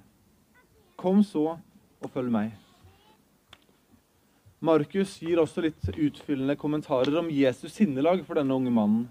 Kom 0.97 1.23
så 1.23 1.57
og 2.01 2.09
følg 2.09 2.31
meg. 2.31 2.51
Markus 4.61 5.19
gir 5.19 5.37
også 5.37 5.61
litt 5.61 5.89
utfyllende 5.91 6.55
kommentarer 6.55 7.17
om 7.19 7.27
Jesus' 7.29 7.75
sinnelag 7.75 8.25
for 8.25 8.35
denne 8.35 8.55
unge 8.55 8.71
mannen. 8.71 9.09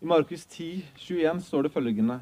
I 0.00 0.06
Markus 0.06 0.46
10, 0.46 0.84
21 0.96 1.40
står 1.42 1.62
det 1.62 1.72
følgende.: 1.72 2.20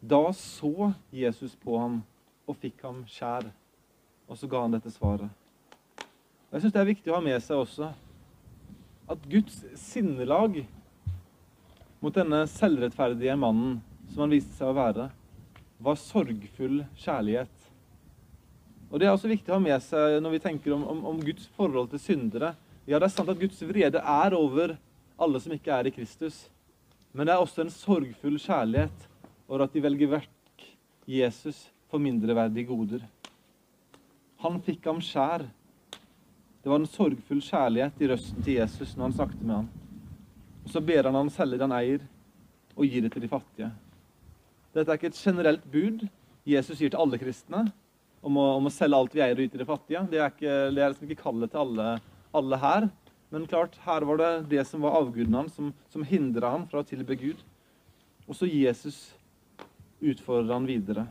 Da 0.00 0.32
så 0.32 0.92
Jesus 1.12 1.56
på 1.56 1.78
ham 1.78 2.02
og 2.48 2.56
fikk 2.56 2.82
ham 2.82 3.04
kjær. 3.04 3.50
Og 4.28 4.38
så 4.38 4.48
ga 4.48 4.62
han 4.62 4.72
dette 4.72 4.90
svaret. 4.90 5.30
Og 6.52 6.58
Jeg 6.58 6.66
syns 6.66 6.72
det 6.74 6.80
er 6.82 6.88
viktig 6.90 7.08
å 7.08 7.14
ha 7.16 7.24
med 7.24 7.38
seg 7.40 7.62
også 7.62 7.86
at 9.08 9.22
Guds 9.32 9.54
sinnelag 9.80 10.58
mot 12.04 12.12
denne 12.12 12.42
selvrettferdige 12.50 13.38
mannen, 13.40 13.78
som 14.12 14.26
han 14.26 14.34
viste 14.34 14.52
seg 14.58 14.68
å 14.68 14.76
være, 14.76 15.06
var 15.80 15.96
sorgfull 15.96 16.82
kjærlighet. 17.00 17.70
Og 18.90 19.00
Det 19.00 19.08
er 19.08 19.14
også 19.14 19.30
viktig 19.30 19.48
å 19.48 19.56
ha 19.56 19.62
med 19.64 19.80
seg 19.80 20.18
når 20.20 20.34
vi 20.34 20.42
tenker 20.44 20.74
om, 20.76 20.84
om, 20.92 21.00
om, 21.14 21.22
Guds 21.24 21.48
forhold 21.56 21.88
til 21.94 22.04
syndere. 22.04 22.52
Ja, 22.84 23.00
det 23.00 23.08
er 23.08 23.14
sant 23.16 23.32
at 23.32 23.40
Guds 23.40 23.64
vrede 23.64 24.04
er 24.04 24.36
over 24.36 24.76
alle 25.16 25.40
som 25.40 25.56
ikke 25.56 25.72
er 25.72 25.88
i 25.88 25.94
Kristus. 25.96 26.50
Men 27.16 27.30
det 27.30 27.32
er 27.32 27.40
også 27.40 27.64
en 27.64 27.72
sorgfull 27.72 28.36
kjærlighet 28.36 29.08
over 29.48 29.64
at 29.64 29.72
de 29.72 29.86
velger 29.88 30.12
vekk 30.18 30.68
Jesus 31.08 31.64
for 31.88 31.96
mindreverdige 31.96 32.68
goder. 32.68 33.08
Han 34.44 34.60
fikk 34.60 34.92
ham 34.92 35.00
skjær. 35.00 35.48
Det 36.62 36.70
var 36.70 36.78
en 36.78 36.86
sorgfull 36.86 37.40
kjærlighet 37.42 38.02
i 38.02 38.08
røsten 38.12 38.42
til 38.46 38.60
Jesus 38.60 38.94
når 38.94 39.08
han 39.08 39.14
snakket 39.16 39.42
med 39.42 39.56
ham. 39.56 39.70
Og 40.62 40.70
Så 40.70 40.80
ber 40.80 41.08
han 41.08 41.18
han 41.18 41.30
selge 41.34 41.58
det 41.58 41.66
han 41.66 41.74
eier, 41.74 42.04
og 42.76 42.86
gi 42.86 43.00
det 43.02 43.10
til 43.12 43.24
de 43.24 43.30
fattige. 43.30 43.70
Dette 44.72 44.88
er 44.88 44.98
ikke 45.00 45.10
et 45.10 45.18
generelt 45.18 45.64
bud 45.68 46.06
Jesus 46.48 46.80
gir 46.80 46.90
til 46.90 47.02
alle 47.02 47.18
kristne 47.20 47.66
om 48.22 48.38
å, 48.38 48.46
om 48.58 48.66
å, 48.66 48.72
selge 48.72 48.98
alt 48.98 49.14
vi 49.14 49.22
eier 49.22 49.36
og 49.36 49.42
gi 49.44 49.52
til 49.52 49.62
de 49.62 49.68
fattige. 49.68 50.04
Det 50.10 50.20
er, 50.20 50.30
ikke, 50.30 50.54
det 50.74 50.82
er 50.82 50.92
liksom 50.92 51.10
ikke 51.10 51.22
kallet 51.22 51.52
til 51.52 51.62
alle, 51.62 51.88
alle, 52.38 52.60
her. 52.62 52.86
Men 53.34 53.48
klart, 53.50 53.76
her 53.84 54.06
var 54.06 54.20
det 54.20 54.30
det 54.52 54.64
som 54.68 54.86
var 54.86 54.96
avguden 55.00 55.34
hans, 55.34 55.56
som, 55.58 55.72
som 55.90 56.06
hindra 56.06 56.54
han 56.54 56.68
fra 56.70 56.82
å 56.82 56.86
tilbe 56.86 57.18
Gud. 57.18 57.42
Og 58.28 58.38
så 58.38 58.46
Jesus 58.46 59.02
utfordrer 60.02 60.54
han 60.54 60.70
videre. 60.70 61.06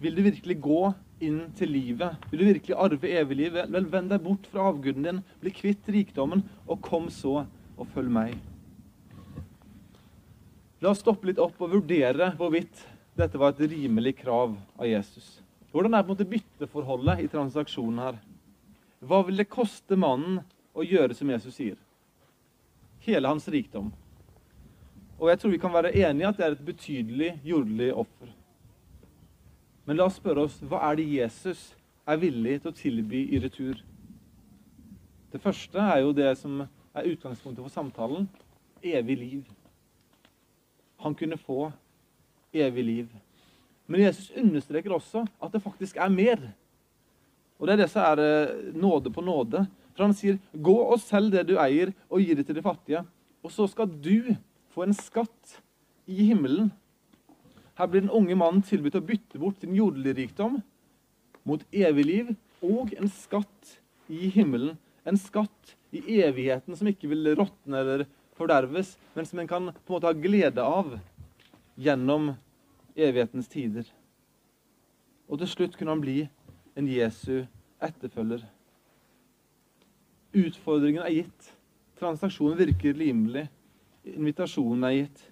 Vil 0.00 0.16
du 0.16 0.22
virkelig 0.24 0.56
gå 0.64 0.82
inn 1.20 1.40
til 1.58 1.74
livet? 1.74 2.22
Vil 2.30 2.40
du 2.40 2.46
virkelig 2.48 2.76
arve 2.80 3.10
evig 3.20 3.36
liv? 3.36 3.58
Vel, 3.68 3.88
vend 3.92 4.12
deg 4.12 4.22
bort 4.24 4.46
fra 4.48 4.70
avguden 4.70 5.04
din, 5.04 5.20
bli 5.42 5.52
kvitt 5.52 5.90
rikdommen, 5.92 6.46
og 6.64 6.80
kom 6.86 7.10
så 7.12 7.42
og 7.76 7.90
følg 7.92 8.12
meg. 8.12 8.38
La 10.80 10.94
oss 10.94 11.02
stoppe 11.04 11.28
litt 11.28 11.40
opp 11.42 11.60
og 11.60 11.74
vurdere 11.74 12.30
hvorvidt 12.38 12.86
dette 13.20 13.36
var 13.40 13.52
et 13.52 13.60
rimelig 13.68 14.14
krav 14.22 14.54
av 14.80 14.88
Jesus. 14.88 15.42
Hvordan 15.70 15.94
er 15.94 16.02
på 16.02 16.08
en 16.08 16.16
måte 16.16 16.30
bytteforholdet 16.30 17.20
i 17.20 17.28
transaksjonen 17.30 18.00
her? 18.00 18.16
Hva 19.04 19.20
vil 19.26 19.36
det 19.40 19.50
koste 19.52 19.96
mannen 20.00 20.40
å 20.72 20.84
gjøre 20.84 21.16
som 21.16 21.28
Jesus 21.28 21.58
sier? 21.60 21.76
Hele 23.04 23.28
hans 23.28 23.46
rikdom. 23.52 23.92
Og 25.20 25.28
jeg 25.28 25.40
tror 25.40 25.52
vi 25.52 25.60
kan 25.60 25.76
være 25.76 25.92
enige 25.92 26.32
at 26.32 26.40
det 26.40 26.46
er 26.46 26.56
et 26.56 26.64
betydelig 26.64 27.34
jordelig 27.44 27.92
offer. 28.00 28.32
Men 29.84 29.96
la 29.96 30.06
oss 30.06 30.18
spørre 30.20 30.44
oss 30.46 30.58
hva 30.62 30.82
er 30.90 31.00
det 31.00 31.08
Jesus 31.08 31.70
er 32.08 32.20
villig 32.20 32.60
til 32.60 32.72
å 32.72 32.76
tilby 32.76 33.24
i 33.34 33.40
retur? 33.42 33.80
Det 35.30 35.40
første 35.42 35.78
er 35.78 36.02
jo 36.02 36.14
det 36.14 36.30
som 36.38 36.62
er 36.64 37.10
utgangspunktet 37.12 37.62
for 37.62 37.72
samtalen 37.72 38.28
evig 38.82 39.16
liv. 39.18 39.42
Han 41.04 41.14
kunne 41.14 41.38
få 41.38 41.70
evig 42.52 42.84
liv. 42.84 43.12
Men 43.86 44.04
Jesus 44.04 44.30
understreker 44.36 44.94
også 44.94 45.24
at 45.42 45.52
det 45.52 45.62
faktisk 45.62 45.96
er 45.96 46.08
mer. 46.08 46.50
Og 47.58 47.66
Det 47.66 47.72
er 47.72 47.82
det 47.82 47.90
som 47.92 48.02
er 48.02 48.22
eh, 48.24 48.74
nåde 48.74 49.12
på 49.12 49.20
nåde. 49.20 49.66
For 49.94 50.04
han 50.04 50.14
sier, 50.14 50.38
'Gå 50.54 50.76
og 50.92 51.00
selg 51.00 51.32
det 51.32 51.48
du 51.48 51.58
eier, 51.58 51.92
og 52.08 52.20
gi 52.20 52.34
det 52.34 52.46
til 52.46 52.54
de 52.54 52.62
fattige.' 52.62 53.04
Og 53.42 53.50
så 53.50 53.66
skal 53.66 53.86
du 53.86 54.36
få 54.68 54.82
en 54.82 54.94
skatt 54.94 55.60
i 56.06 56.24
himmelen. 56.24 56.72
Her 57.80 57.88
blir 57.88 58.02
den 58.04 58.12
unge 58.12 58.36
mannen 58.36 58.60
tilbudt 58.60 58.98
å 58.98 59.00
bytte 59.08 59.38
bort 59.40 59.62
sin 59.62 59.72
jordelige 59.72 60.18
rikdom 60.18 60.58
mot 61.48 61.62
evig 61.72 62.04
liv 62.04 62.32
og 62.60 62.90
en 62.92 63.08
skatt 63.08 63.70
i 64.12 64.28
himmelen. 64.34 64.74
En 65.08 65.16
skatt 65.16 65.72
i 65.96 66.18
evigheten 66.20 66.76
som 66.76 66.90
ikke 66.90 67.08
vil 67.08 67.30
råtne 67.38 67.80
eller 67.80 68.04
forderves, 68.36 68.92
men 69.16 69.24
som 69.24 69.40
en 69.40 69.48
kan 69.48 69.72
på 69.72 69.94
en 69.94 69.96
måte 69.96 70.10
ha 70.10 70.12
glede 70.12 70.60
av 70.60 70.92
gjennom 71.80 72.34
evighetens 72.92 73.48
tider. 73.48 73.88
Og 75.32 75.40
til 75.40 75.48
slutt 75.48 75.80
kunne 75.80 75.96
han 75.96 76.04
bli 76.04 76.20
en 76.76 76.92
Jesu 76.92 77.46
etterfølger. 77.80 78.44
Utfordringen 80.36 81.00
er 81.06 81.22
gitt. 81.22 81.52
Transaksjonen 81.96 82.60
virker 82.60 82.92
rimelig. 83.00 83.48
Invitasjonen 84.04 84.84
er 84.84 84.98
gitt. 84.98 85.30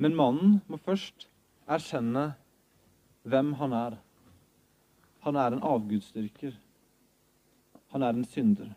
Men 0.00 0.16
mannen 0.16 0.62
må 0.64 0.80
først 0.80 1.27
erkjenne 1.68 2.32
hvem 3.28 3.52
han 3.60 3.74
er. 3.76 3.96
Han 5.26 5.36
er 5.36 5.54
en 5.54 5.64
avgudsdyrker. 5.64 6.54
Han 7.92 8.02
er 8.02 8.16
en 8.16 8.24
synder. 8.24 8.70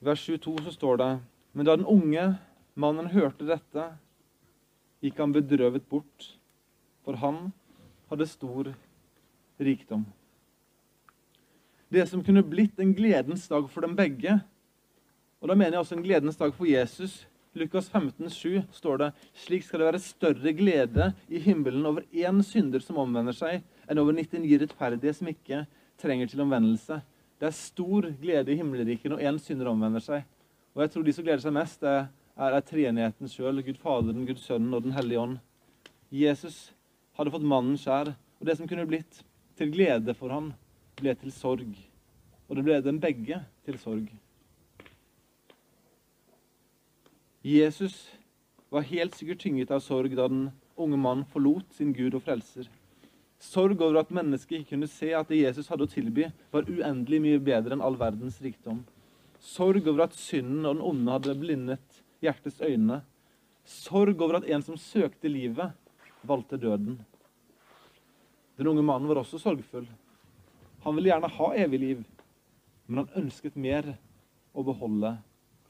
I 0.00 0.06
vers 0.08 0.22
22 0.24 0.56
så 0.64 0.72
står 0.74 0.96
det 0.96 1.10
Men 1.52 1.66
da 1.66 1.76
den 1.76 1.86
unge 1.86 2.38
mannen 2.74 3.10
hørte 3.10 3.46
dette, 3.48 3.88
gikk 5.02 5.18
han 5.18 5.32
bedrøvet 5.34 5.82
bort, 5.90 6.36
for 7.04 7.18
han 7.18 7.50
hadde 8.10 8.28
stor 8.28 8.70
rikdom. 9.60 10.04
Det 11.90 12.06
som 12.08 12.22
kunne 12.22 12.46
blitt 12.46 12.78
en 12.78 12.94
gledens 12.94 13.48
dag 13.50 13.66
for 13.70 13.82
dem 13.82 13.96
begge, 13.98 14.38
og 15.40 15.48
da 15.50 15.56
mener 15.56 15.74
jeg 15.74 15.82
også 15.82 15.96
en 15.98 16.04
gledens 16.06 16.38
dag 16.38 16.54
for 16.54 16.68
Jesus, 16.68 17.24
Lukas 17.52 17.88
15, 17.90 18.30
7 18.30 18.62
står 18.70 18.98
det 19.00 19.06
slik 19.34 19.64
skal 19.66 19.82
det 19.82 19.86
være 19.88 20.00
større 20.04 20.52
glede 20.54 21.08
i 21.26 21.40
himmelen 21.42 21.86
over 21.88 22.04
én 22.14 22.44
synder 22.46 22.82
som 22.84 23.00
omvender 23.02 23.34
seg, 23.34 23.64
enn 23.90 23.98
over 23.98 24.14
99 24.14 24.60
rettferdige 24.62 25.16
som 25.18 25.30
ikke 25.32 25.64
trenger 25.98 26.30
til 26.30 26.44
omvendelse. 26.44 27.00
Det 27.42 27.48
er 27.48 27.56
stor 27.56 28.06
glede 28.22 28.54
i 28.54 28.60
himmelriket 28.60 29.10
når 29.10 29.26
én 29.26 29.42
synder 29.42 29.72
omvender 29.72 30.04
seg. 30.04 30.22
Og 30.76 30.84
jeg 30.84 30.94
tror 30.94 31.08
de 31.08 31.16
som 31.16 31.26
gleder 31.26 31.42
seg 31.42 31.56
mest, 31.58 31.82
det 31.82 31.90
er, 31.90 32.08
er 32.54 32.66
treenigheten 32.70 33.34
sjøl. 33.34 33.64
Gud 33.66 33.82
Faderen, 33.82 34.26
Gud 34.30 34.38
Sønnen 34.38 34.76
og 34.76 34.86
Den 34.86 34.94
hellige 34.94 35.26
ånd. 35.26 35.36
Jesus 36.14 36.70
hadde 37.18 37.34
fått 37.34 37.50
mannen 37.50 37.74
skjær, 37.80 38.14
og 38.38 38.46
det 38.46 38.60
som 38.60 38.70
kunne 38.70 38.86
blitt 38.86 39.24
til 39.58 39.74
glede 39.74 40.14
for 40.14 40.30
ham, 40.30 40.52
ble 41.02 41.18
til 41.18 41.34
sorg. 41.34 41.74
Og 42.46 42.58
det 42.58 42.66
ble 42.66 42.78
dem 42.86 43.02
begge 43.02 43.42
til 43.66 43.82
sorg. 43.82 44.06
Jesus 47.40 48.10
var 48.68 48.84
helt 48.84 49.14
sikkert 49.16 49.40
tynget 49.40 49.70
av 49.72 49.80
sorg 49.80 50.12
da 50.12 50.26
den 50.28 50.50
unge 50.76 50.98
mannen 51.00 51.24
forlot 51.24 51.72
sin 51.72 51.94
Gud 51.96 52.12
og 52.18 52.26
frelser. 52.26 52.66
Sorg 53.40 53.80
over 53.80 54.02
at 54.02 54.10
mennesket 54.12 54.58
ikke 54.58 54.74
kunne 54.74 54.88
se 54.92 55.14
at 55.16 55.30
det 55.32 55.38
Jesus 55.40 55.70
hadde 55.72 55.86
å 55.86 55.90
tilby, 55.90 56.26
var 56.52 56.68
uendelig 56.68 57.20
mye 57.24 57.38
bedre 57.40 57.72
enn 57.72 57.84
all 57.84 57.96
verdens 57.96 58.36
rikdom. 58.44 58.82
Sorg 59.40 59.88
over 59.88 60.04
at 60.04 60.18
synden 60.20 60.66
og 60.68 60.74
den 60.76 60.84
onde 60.84 61.14
hadde 61.14 61.36
blindet 61.40 62.02
hjertets 62.20 62.60
øyne. 62.60 63.00
Sorg 63.64 64.20
over 64.20 64.42
at 64.42 64.48
en 64.52 64.66
som 64.66 64.76
søkte 64.76 65.32
livet, 65.32 65.72
valgte 66.20 66.60
døden. 66.60 66.98
Den 68.60 68.68
unge 68.68 68.84
mannen 68.84 69.08
var 69.08 69.22
også 69.22 69.40
sorgfull. 69.40 69.86
Han 70.84 70.96
ville 70.96 71.08
gjerne 71.08 71.32
ha 71.32 71.48
evig 71.56 71.80
liv, 71.80 72.04
men 72.84 73.06
han 73.06 73.24
ønsket 73.24 73.56
mer 73.56 73.94
å 74.52 74.64
beholde 74.66 75.14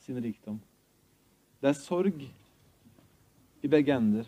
sin 0.03 0.19
rikdom. 0.19 0.59
Det 1.61 1.69
er 1.69 1.77
sorg 1.77 2.23
i 3.61 3.69
begge 3.69 3.93
ender. 3.93 4.25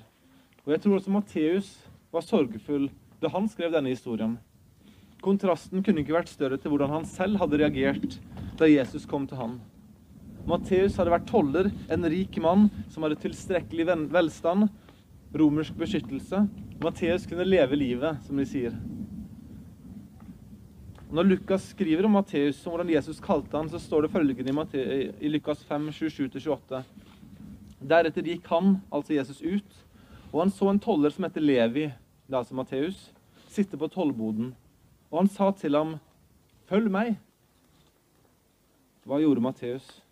Og 0.66 0.74
Jeg 0.74 0.82
tror 0.84 0.98
også 0.98 1.12
Matteus 1.14 1.68
var 2.12 2.24
sorgfull 2.26 2.90
da 3.22 3.30
han 3.32 3.46
skrev 3.48 3.72
denne 3.72 3.94
historien. 3.94 4.34
Kontrasten 5.24 5.80
kunne 5.80 6.02
ikke 6.02 6.12
vært 6.18 6.28
større 6.28 6.58
til 6.60 6.74
hvordan 6.74 6.92
han 6.92 7.06
selv 7.08 7.40
hadde 7.40 7.62
reagert 7.62 8.18
da 8.60 8.68
Jesus 8.68 9.06
kom 9.08 9.24
til 9.30 9.40
han. 9.40 9.54
Matteus 10.44 10.98
hadde 11.00 11.14
vært 11.14 11.30
toller, 11.30 11.70
en 11.88 12.04
rik 12.12 12.36
mann 12.42 12.66
som 12.92 13.06
hadde 13.06 13.20
tilstrekkelig 13.22 13.86
velstand, 14.12 14.68
romersk 15.32 15.78
beskyttelse. 15.78 16.42
Matteus 16.82 17.24
kunne 17.30 17.48
leve 17.48 17.78
livet, 17.78 18.20
som 18.26 18.36
de 18.36 18.44
sier. 18.50 18.76
Når 21.12 21.30
Lukas 21.30 21.70
skriver 21.72 22.04
om 22.08 22.18
Matteus 22.18 22.60
og 22.66 22.74
hvordan 22.74 22.92
Jesus 22.92 23.22
kalte 23.24 23.56
han, 23.56 23.72
så 23.72 23.80
står 23.80 24.04
det 24.04 24.12
følgende 24.12 24.66
i, 24.76 25.08
i 25.20 25.32
Lukas 25.32 25.64
5, 25.68 25.88
27-28. 25.96 26.82
Deretter 27.82 28.26
gikk 28.26 28.46
han, 28.52 28.76
altså 28.92 29.16
Jesus, 29.16 29.42
ut, 29.42 29.78
og 30.32 30.44
han 30.44 30.52
så 30.54 30.70
en 30.70 30.80
toller 30.80 31.12
som 31.12 31.26
heter 31.26 31.44
Levi, 31.44 31.88
det 32.26 32.34
er 32.34 32.40
altså 32.40 32.56
Matteus, 32.56 33.10
sitte 33.52 33.76
på 33.76 33.90
tollboden. 33.92 34.54
Og 35.10 35.18
han 35.18 35.28
sa 35.28 35.50
til 35.50 35.76
ham, 35.76 35.98
'Følg 36.68 36.90
meg.' 36.90 37.18
Hva 39.04 39.18
gjorde 39.18 39.42
Matteus? 39.42 40.02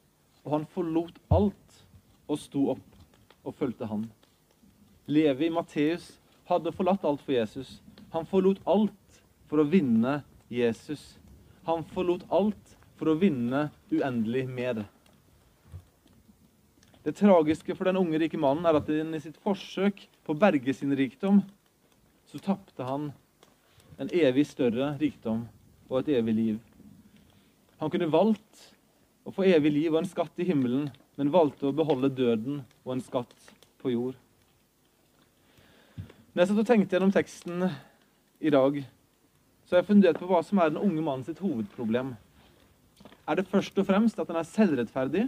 Og 0.44 0.52
han 0.52 0.66
forlot 0.66 1.18
alt 1.30 1.84
og 2.28 2.38
sto 2.38 2.70
opp 2.70 2.90
og 3.44 3.54
fulgte 3.54 3.86
han. 3.86 4.10
Levi, 5.06 5.48
Matteus, 5.48 6.20
hadde 6.44 6.72
forlatt 6.72 7.04
alt 7.04 7.22
for 7.22 7.32
Jesus. 7.32 7.80
Han 8.12 8.26
forlot 8.26 8.60
alt 8.66 9.22
for 9.46 9.62
å 9.62 9.68
vinne 9.70 10.22
Jesus. 10.50 11.18
Han 11.66 11.84
forlot 11.84 12.26
alt 12.30 12.76
for 12.98 13.12
å 13.12 13.18
vinne 13.20 13.70
uendelig 13.92 14.48
mer. 14.50 14.84
Det 17.10 17.16
tragiske 17.18 17.74
for 17.74 17.88
den 17.88 17.96
unge, 17.98 18.20
rike 18.22 18.38
mannen 18.38 18.68
er 18.70 18.76
at 18.78 18.86
i 18.86 19.18
sitt 19.18 19.38
forsøk 19.42 20.04
på 20.22 20.30
å 20.30 20.38
berge 20.38 20.70
sin 20.78 20.92
rikdom, 20.94 21.40
så 22.30 22.38
tapte 22.38 22.86
han 22.86 23.08
en 23.98 24.12
evig 24.14 24.44
større 24.46 24.92
rikdom 25.00 25.40
og 25.88 25.96
et 25.98 26.12
evig 26.20 26.34
liv. 26.36 26.60
Han 27.82 27.90
kunne 27.90 28.06
valgt 28.12 28.62
å 29.26 29.34
få 29.34 29.42
evig 29.48 29.72
liv 29.74 29.90
og 29.90 30.04
en 30.04 30.10
skatt 30.12 30.38
i 30.38 30.46
himmelen, 30.52 30.86
men 31.18 31.34
valgte 31.34 31.66
å 31.66 31.74
beholde 31.74 32.12
døden 32.14 32.62
og 32.84 32.94
en 32.94 33.02
skatt 33.02 33.50
på 33.82 33.90
jord. 33.90 34.14
Når 36.30 36.44
jeg 36.44 36.52
satt 36.52 36.62
og 36.62 36.70
tenkte 36.70 36.94
gjennom 36.94 37.16
teksten 37.18 37.66
i 38.38 38.54
dag, 38.54 38.84
så 39.66 39.74
har 39.74 39.82
jeg 39.82 39.90
fundert 39.90 40.22
på 40.22 40.30
hva 40.30 40.44
som 40.46 40.62
er 40.62 40.70
den 40.70 40.78
unge 40.86 41.02
mannen 41.02 41.26
sitt 41.26 41.42
hovedproblem. 41.42 42.14
Er 43.26 43.42
det 43.42 43.50
først 43.50 43.82
og 43.82 43.90
fremst 43.90 44.22
at 44.22 44.30
han 44.30 44.38
er 44.38 44.52
selvrettferdig? 44.54 45.26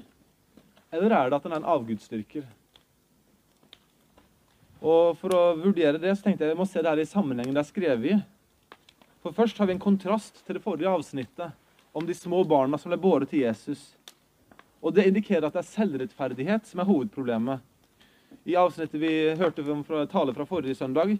Eller 0.93 1.15
er 1.17 1.31
det 1.31 1.39
at 1.39 1.47
den 1.47 1.55
er 1.55 1.63
en 1.63 1.71
avgudsdyrker? 1.73 2.45
Og 4.83 5.17
For 5.17 5.33
å 5.33 5.43
vurdere 5.57 6.01
det 6.03 6.13
så 6.19 6.27
tenkte 6.27 6.45
jeg 6.45 6.53
vi 6.53 6.59
må 6.59 6.67
se 6.69 6.83
det 6.83 6.91
her 6.91 7.01
i 7.01 7.09
sammenhengen 7.09 7.55
det 7.55 7.63
er 7.63 7.71
skrevet 7.71 8.13
i. 8.13 8.21
For 9.23 9.33
Først 9.33 9.59
har 9.59 9.71
vi 9.71 9.77
en 9.77 9.83
kontrast 9.83 10.43
til 10.45 10.59
det 10.59 10.65
forrige 10.65 10.91
avsnittet 10.91 11.55
om 11.97 12.05
de 12.07 12.17
små 12.17 12.43
barna 12.49 12.81
som 12.81 12.93
ble 12.93 12.99
båret 13.01 13.31
til 13.31 13.45
Jesus. 13.47 13.93
Og 14.83 14.93
Det 14.93 15.07
indikerer 15.09 15.47
at 15.47 15.55
det 15.55 15.63
er 15.63 15.71
selvrettferdighet 15.71 16.67
som 16.67 16.83
er 16.83 16.91
hovedproblemet. 16.91 17.63
I 18.45 18.59
avsnittet 18.59 19.01
vi 19.01 19.15
hørte 19.39 19.63
fra 19.87 20.05
tale 20.11 20.35
fra 20.35 20.49
forrige 20.49 20.75
søndag, 20.75 21.15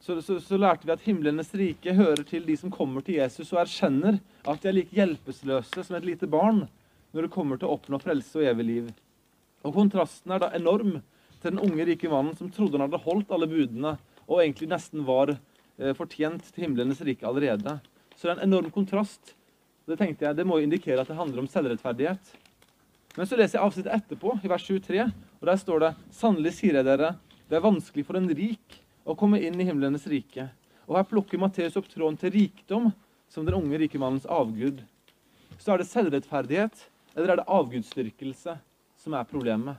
så, 0.00 0.16
så, 0.22 0.40
så, 0.40 0.56
lærte 0.58 0.86
vi 0.86 0.94
at 0.94 1.04
himlenes 1.04 1.52
rike 1.54 1.94
hører 1.94 2.24
til 2.26 2.46
de 2.46 2.56
som 2.58 2.72
kommer 2.74 3.04
til 3.06 3.20
Jesus 3.20 3.52
og 3.52 3.60
erkjenner 3.62 4.18
at 4.48 4.62
de 4.62 4.70
er 4.70 4.74
like 4.74 4.96
hjelpeløse 4.96 5.84
som 5.84 5.94
et 5.94 6.08
lite 6.08 6.26
barn 6.26 6.64
når 7.12 7.26
det 7.26 7.34
kommer 7.34 7.60
til 7.60 7.68
å 7.68 7.76
oppnå 7.76 8.00
frelse 8.02 8.40
og 8.40 8.48
evig 8.50 8.66
liv. 8.66 8.88
Og 9.62 9.74
Kontrasten 9.76 10.34
er 10.34 10.42
da 10.42 10.52
enorm 10.56 10.98
til 11.42 11.50
den 11.50 11.62
unge, 11.62 11.86
rike 11.86 12.10
mannen 12.10 12.36
som 12.38 12.50
trodde 12.50 12.78
han 12.78 12.86
hadde 12.86 13.02
holdt 13.04 13.32
alle 13.34 13.50
budene 13.50 13.96
og 14.28 14.40
egentlig 14.42 14.68
nesten 14.70 15.04
var 15.06 15.34
eh, 15.34 15.92
fortjent 15.98 16.46
til 16.52 16.66
himlenes 16.66 17.02
rike 17.04 17.26
allerede. 17.26 17.78
Så 18.14 18.26
det 18.26 18.34
er 18.34 18.38
en 18.38 18.48
enorm 18.48 18.70
kontrast. 18.74 19.34
Det 19.88 19.98
tenkte 19.98 20.28
jeg, 20.28 20.38
det 20.38 20.46
må 20.46 20.58
jo 20.58 20.68
indikere 20.68 21.02
at 21.02 21.10
det 21.10 21.18
handler 21.18 21.42
om 21.42 21.50
selvrettferdighet. 21.50 22.32
Men 23.16 23.28
så 23.28 23.36
leser 23.36 23.58
jeg 23.58 23.66
avsnittet 23.66 23.92
etterpå, 23.96 24.38
i 24.40 24.48
vers 24.48 24.64
23, 24.64 25.04
og 25.40 25.48
der 25.50 25.58
står 25.60 25.82
det 25.82 25.92
Sannelig 26.16 26.54
sier 26.56 26.78
jeg 26.78 26.86
dere, 26.86 27.16
det 27.50 27.58
er 27.58 27.64
vanskelig 27.66 28.06
for 28.08 28.16
en 28.16 28.30
rik 28.30 28.78
å 29.04 29.16
komme 29.18 29.42
inn 29.42 29.58
i 29.60 29.66
himlenes 29.68 30.06
rike. 30.08 30.46
Og 30.88 30.96
her 30.96 31.08
plukker 31.08 31.40
Matteus 31.40 31.76
opp 31.76 31.90
tråden 31.90 32.16
til 32.20 32.32
rikdom 32.32 32.88
som 33.32 33.44
den 33.44 33.56
unge, 33.58 33.80
rike 33.82 34.00
mannens 34.00 34.28
avgud. 34.30 34.80
Så 35.60 35.74
er 35.74 35.82
det 35.82 35.90
selvrettferdighet, 35.90 36.86
eller 37.16 37.34
er 37.34 37.42
det 37.42 37.50
avgudsdyrkelse? 37.52 38.56
Som 39.02 39.16
er 39.18 39.26
problemet. 39.26 39.76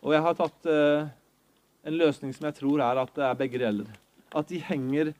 Og 0.00 0.14
jeg 0.14 0.24
har 0.24 0.36
tatt 0.38 0.68
uh, 0.70 1.08
en 1.86 1.98
løsning 2.00 2.32
som 2.34 2.48
jeg 2.48 2.56
tror 2.60 2.82
er 2.84 3.00
at 3.02 3.14
det 3.16 3.24
er 3.26 3.38
begge 3.38 3.60
deler. 3.60 3.88
At 4.36 4.48
de 4.48 4.60
henger 4.62 5.12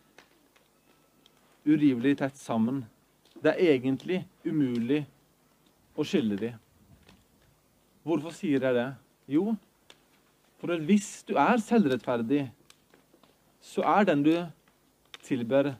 urivelig 1.67 2.17
tett 2.21 2.39
sammen. 2.39 2.85
Det 3.43 3.53
er 3.53 3.75
egentlig 3.75 4.23
umulig 4.47 5.03
å 5.97 6.07
skille 6.07 6.39
de. 6.41 6.53
Hvorfor 8.07 8.33
sier 8.37 8.63
jeg 8.63 8.77
det? 8.77 8.89
Jo, 9.37 9.57
for 10.63 10.87
hvis 10.89 11.25
du 11.27 11.35
er 11.41 11.59
selvrettferdig, 11.61 12.47
så 13.61 13.83
er 13.97 14.07
den 14.07 14.23
du 14.23 14.33
tilber 15.27 15.75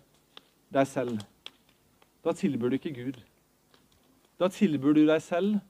deg 0.75 0.91
selv. 0.91 1.23
Da 2.27 2.35
tilbyr 2.35 2.75
du 2.75 2.79
ikke 2.81 2.97
Gud. 2.97 3.23
Da 4.37 4.49
tilbyr 4.53 4.97
du 4.97 5.05
deg 5.09 5.23
selv 5.25 5.61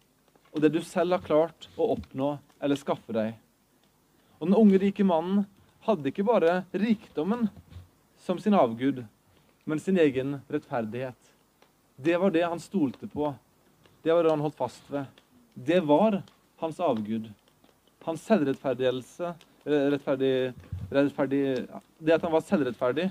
og 0.56 0.62
det 0.64 0.72
du 0.72 0.80
selv 0.84 1.18
har 1.18 1.24
klart 1.24 1.68
å 1.76 1.90
oppnå 1.94 2.30
eller 2.64 2.80
skaffe 2.80 3.12
deg. 3.12 3.34
Og 4.40 4.48
Den 4.48 4.56
unge, 4.56 4.80
rike 4.80 5.04
mannen 5.04 5.44
hadde 5.84 6.08
ikke 6.10 6.24
bare 6.26 6.62
rikdommen 6.72 7.46
som 8.24 8.40
sin 8.40 8.56
avgud, 8.56 9.02
men 9.68 9.82
sin 9.82 9.98
egen 10.00 10.38
rettferdighet. 10.48 11.32
Det 11.96 12.16
var 12.20 12.32
det 12.32 12.46
han 12.46 12.60
stolte 12.60 13.08
på. 13.08 13.34
Det 14.02 14.14
var 14.14 14.24
det 14.24 14.32
han 14.32 14.44
holdt 14.44 14.58
fast 14.58 14.88
ved. 14.90 15.04
Det 15.54 15.82
var 15.84 16.22
hans 16.62 16.80
avgud. 16.80 17.28
Hans 18.06 18.24
selvrettferdigelse 18.24 19.34
rettferdig, 19.66 20.54
rettferdig, 20.90 21.66
Det 21.98 22.14
at 22.14 22.22
han 22.22 22.32
var 22.32 22.44
selvrettferdig, 22.46 23.10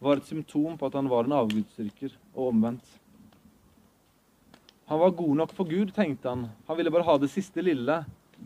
var 0.00 0.18
et 0.18 0.26
symptom 0.26 0.78
på 0.78 0.86
at 0.86 0.94
han 0.94 1.08
var 1.10 1.24
en 1.24 1.36
avgudsdyrker, 1.40 2.12
og 2.34 2.52
omvendt. 2.52 2.98
Han 4.88 4.98
var 4.98 5.10
god 5.10 5.36
nok 5.36 5.50
for 5.52 5.68
Gud, 5.68 5.90
tenkte 5.92 6.30
han. 6.30 6.46
Han 6.66 6.76
ville 6.76 6.90
bare 6.90 7.04
ha 7.04 7.18
det 7.20 7.28
siste 7.28 7.60
lille 7.60 7.98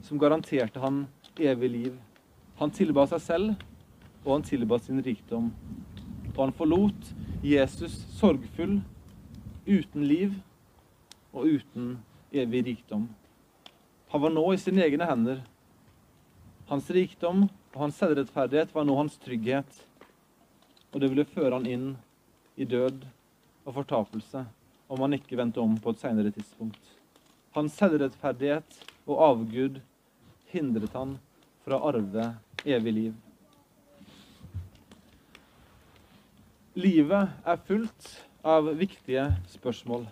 som 0.02 0.18
garanterte 0.18 0.81
han 0.83 1.05
evig 1.38 1.68
liv. 1.70 1.98
Han 2.59 2.72
tilba 2.74 3.05
seg 3.07 3.20
selv, 3.22 3.61
og 4.24 4.33
han 4.33 4.46
tilba 4.48 4.81
sin 4.83 4.98
rikdom. 5.07 5.52
Og 6.33 6.40
han 6.40 6.55
forlot 6.59 7.12
Jesus 7.46 7.94
sorgfull, 8.18 8.81
uten 9.70 10.07
liv 10.11 10.35
og 11.31 11.46
uten 11.46 11.92
evig 12.35 12.64
rikdom. 12.72 13.05
Han 14.11 14.24
var 14.24 14.35
nå 14.35 14.42
i 14.50 14.59
sine 14.59 14.83
egne 14.83 15.07
hender. 15.07 15.44
Hans 16.66 16.90
rikdom 16.90 17.44
og 17.70 17.78
hans 17.85 18.00
selvrettferdighet 18.02 18.74
var 18.74 18.88
nå 18.88 18.96
hans 18.98 19.14
trygghet. 19.22 19.70
Og 20.90 20.98
det 20.98 21.12
ville 21.12 21.28
føre 21.37 21.55
han 21.55 21.70
inn 21.70 21.87
i 22.59 22.66
død 22.66 23.07
og 23.62 23.78
fortapelse 23.78 24.42
om 24.92 25.00
han 25.00 25.16
ikke 25.16 25.38
vendte 25.40 25.61
om 25.62 25.72
på 25.81 25.94
et 25.94 26.02
senere 26.02 26.33
tidspunkt. 26.35 26.81
Hans 27.57 27.76
selvrettferdighet 27.81 28.81
og 29.09 29.22
avgud 29.24 29.78
hindret 30.52 30.92
han 30.96 31.14
fra 31.64 31.78
å 31.78 31.92
arve 31.92 32.26
evig 32.68 32.92
liv. 32.96 33.14
Livet 36.76 37.48
er 37.48 37.64
fullt 37.68 38.11
av 38.44 38.68
viktige 38.76 39.31
spørsmål. 39.52 40.05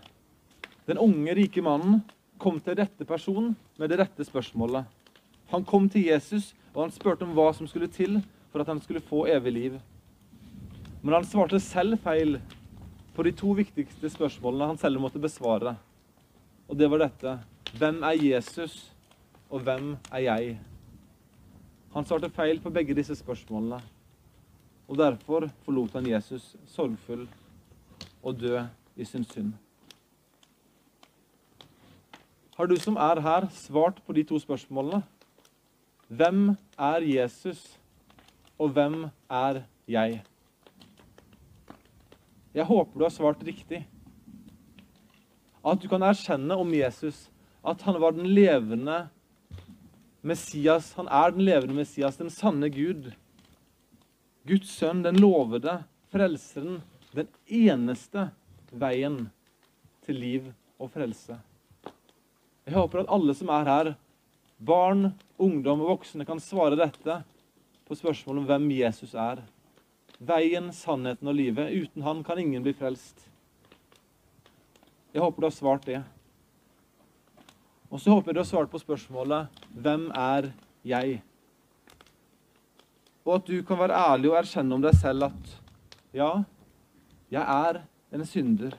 Den 0.89 1.01
unge, 1.01 1.35
rike 1.37 1.63
mannen 1.65 2.01
kom 2.41 2.61
til 2.65 2.79
rette 2.81 3.05
person 3.09 3.53
med 3.81 3.93
det 3.93 4.01
rette 4.01 4.25
spørsmålet. 4.25 4.85
Han 5.53 5.65
kom 5.67 5.89
til 5.93 6.07
Jesus, 6.09 6.55
og 6.73 6.87
han 6.87 6.95
spurte 6.95 7.27
om 7.27 7.35
hva 7.37 7.51
som 7.57 7.69
skulle 7.69 7.89
til 7.93 8.21
for 8.53 8.63
at 8.63 8.71
han 8.71 8.81
skulle 8.81 9.03
få 9.05 9.27
evig 9.33 9.53
liv. 9.53 9.77
Men 11.03 11.19
han 11.19 11.29
svarte 11.29 11.61
selv 11.65 12.01
feil 12.05 12.39
på 13.21 13.25
de 13.27 13.35
to 13.37 13.51
viktigste 13.53 14.09
spørsmålene 14.09 14.71
han 14.71 14.79
selv 14.81 14.97
måtte 14.97 15.21
besvare. 15.21 15.75
Og 16.73 16.79
det 16.81 16.87
var 16.89 17.03
dette 17.03 17.35
Hvem 17.77 17.99
er 18.09 18.17
Jesus, 18.17 18.95
og 19.53 19.61
hvem 19.67 19.91
er 20.09 20.23
jeg? 20.25 20.55
Han 21.93 22.07
svarte 22.09 22.31
feil 22.33 22.63
på 22.65 22.73
begge 22.73 22.97
disse 22.97 23.13
spørsmålene. 23.19 23.77
Og 24.89 24.97
derfor 24.97 25.51
forlot 25.67 25.99
han 25.99 26.09
Jesus 26.09 26.55
sorgfull 26.73 27.27
og 28.23 28.41
død 28.41 28.65
i 28.97 29.05
sin 29.05 29.29
synd. 29.29 29.53
Har 32.57 32.73
du 32.73 32.77
som 32.81 32.97
er 32.97 33.21
her, 33.21 33.51
svart 33.53 34.01
på 34.07 34.17
de 34.17 34.25
to 34.25 34.41
spørsmålene? 34.41 35.05
Hvem 36.09 36.57
er 36.79 37.05
Jesus, 37.05 37.77
og 38.59 38.73
hvem 38.73 39.11
er 39.29 39.67
jeg? 39.87 40.23
Jeg 42.53 42.67
håper 42.67 42.99
du 42.99 43.05
har 43.07 43.15
svart 43.15 43.43
riktig. 43.47 43.85
At 45.63 45.83
du 45.83 45.87
kan 45.91 46.03
erkjenne 46.03 46.57
om 46.59 46.73
Jesus 46.75 47.29
at 47.63 47.83
han 47.83 47.99
var 48.01 48.17
den 48.17 48.29
levende 48.35 49.09
Messias. 50.21 50.95
Han 50.97 51.09
er 51.09 51.35
den 51.35 51.45
levende 51.45 51.77
Messias, 51.77 52.17
den 52.17 52.33
sanne 52.33 52.71
Gud. 52.73 53.11
Guds 54.49 54.73
sønn, 54.73 55.05
den 55.05 55.21
lovede, 55.21 55.83
frelseren, 56.11 56.81
den 57.13 57.29
eneste 57.47 58.31
veien 58.73 59.27
til 60.07 60.19
liv 60.21 60.51
og 60.81 60.91
frelse. 60.95 61.37
Jeg 62.67 62.77
håper 62.77 63.03
at 63.03 63.13
alle 63.13 63.35
som 63.37 63.53
er 63.53 63.69
her, 63.69 63.93
barn, 64.59 65.13
ungdom 65.41 65.85
og 65.85 65.97
voksne, 65.97 66.27
kan 66.29 66.41
svare 66.43 66.79
dette 66.79 67.21
på 67.89 67.97
spørsmålet 67.99 68.43
om 68.43 68.49
hvem 68.49 68.69
Jesus 68.79 69.15
er. 69.15 69.43
Veien, 70.21 70.69
sannheten 70.77 71.31
og 71.31 71.37
livet. 71.37 71.73
Uten 71.73 72.05
han 72.05 72.23
kan 72.25 72.39
ingen 72.39 72.65
bli 72.65 72.75
frelst. 72.77 73.23
Jeg 75.15 75.23
håper 75.25 75.41
du 75.41 75.47
har 75.49 75.55
svart 75.57 75.87
det. 75.89 76.03
Og 77.91 77.99
så 77.99 78.13
håper 78.13 78.31
jeg 78.31 78.37
du 78.37 78.43
har 78.43 78.51
svart 78.51 78.71
på 78.71 78.79
spørsmålet 78.79 79.49
'Hvem 79.75 80.11
er 80.15 80.53
jeg?' 80.85 81.23
Og 83.25 83.35
at 83.35 83.47
du 83.47 83.63
kan 83.63 83.79
være 83.79 83.97
ærlig 83.97 84.31
og 84.31 84.37
erkjenne 84.37 84.75
om 84.75 84.83
deg 84.83 84.95
selv 84.95 85.25
at 85.25 85.61
'Ja, 86.15 86.45
jeg 87.31 87.43
er 87.43 87.83
en 88.13 88.21
synder'. 88.21 88.77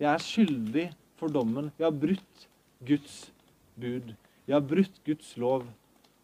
Jeg 0.00 0.14
er 0.14 0.18
skyldig 0.18 0.92
for 1.16 1.28
dommen. 1.28 1.72
Jeg 1.78 1.84
har 1.84 2.00
brutt 2.00 2.48
Guds 2.86 3.32
bud. 3.74 4.14
Jeg 4.46 4.54
har 4.54 4.60
brutt 4.60 5.04
Guds 5.04 5.36
lov. 5.36 5.64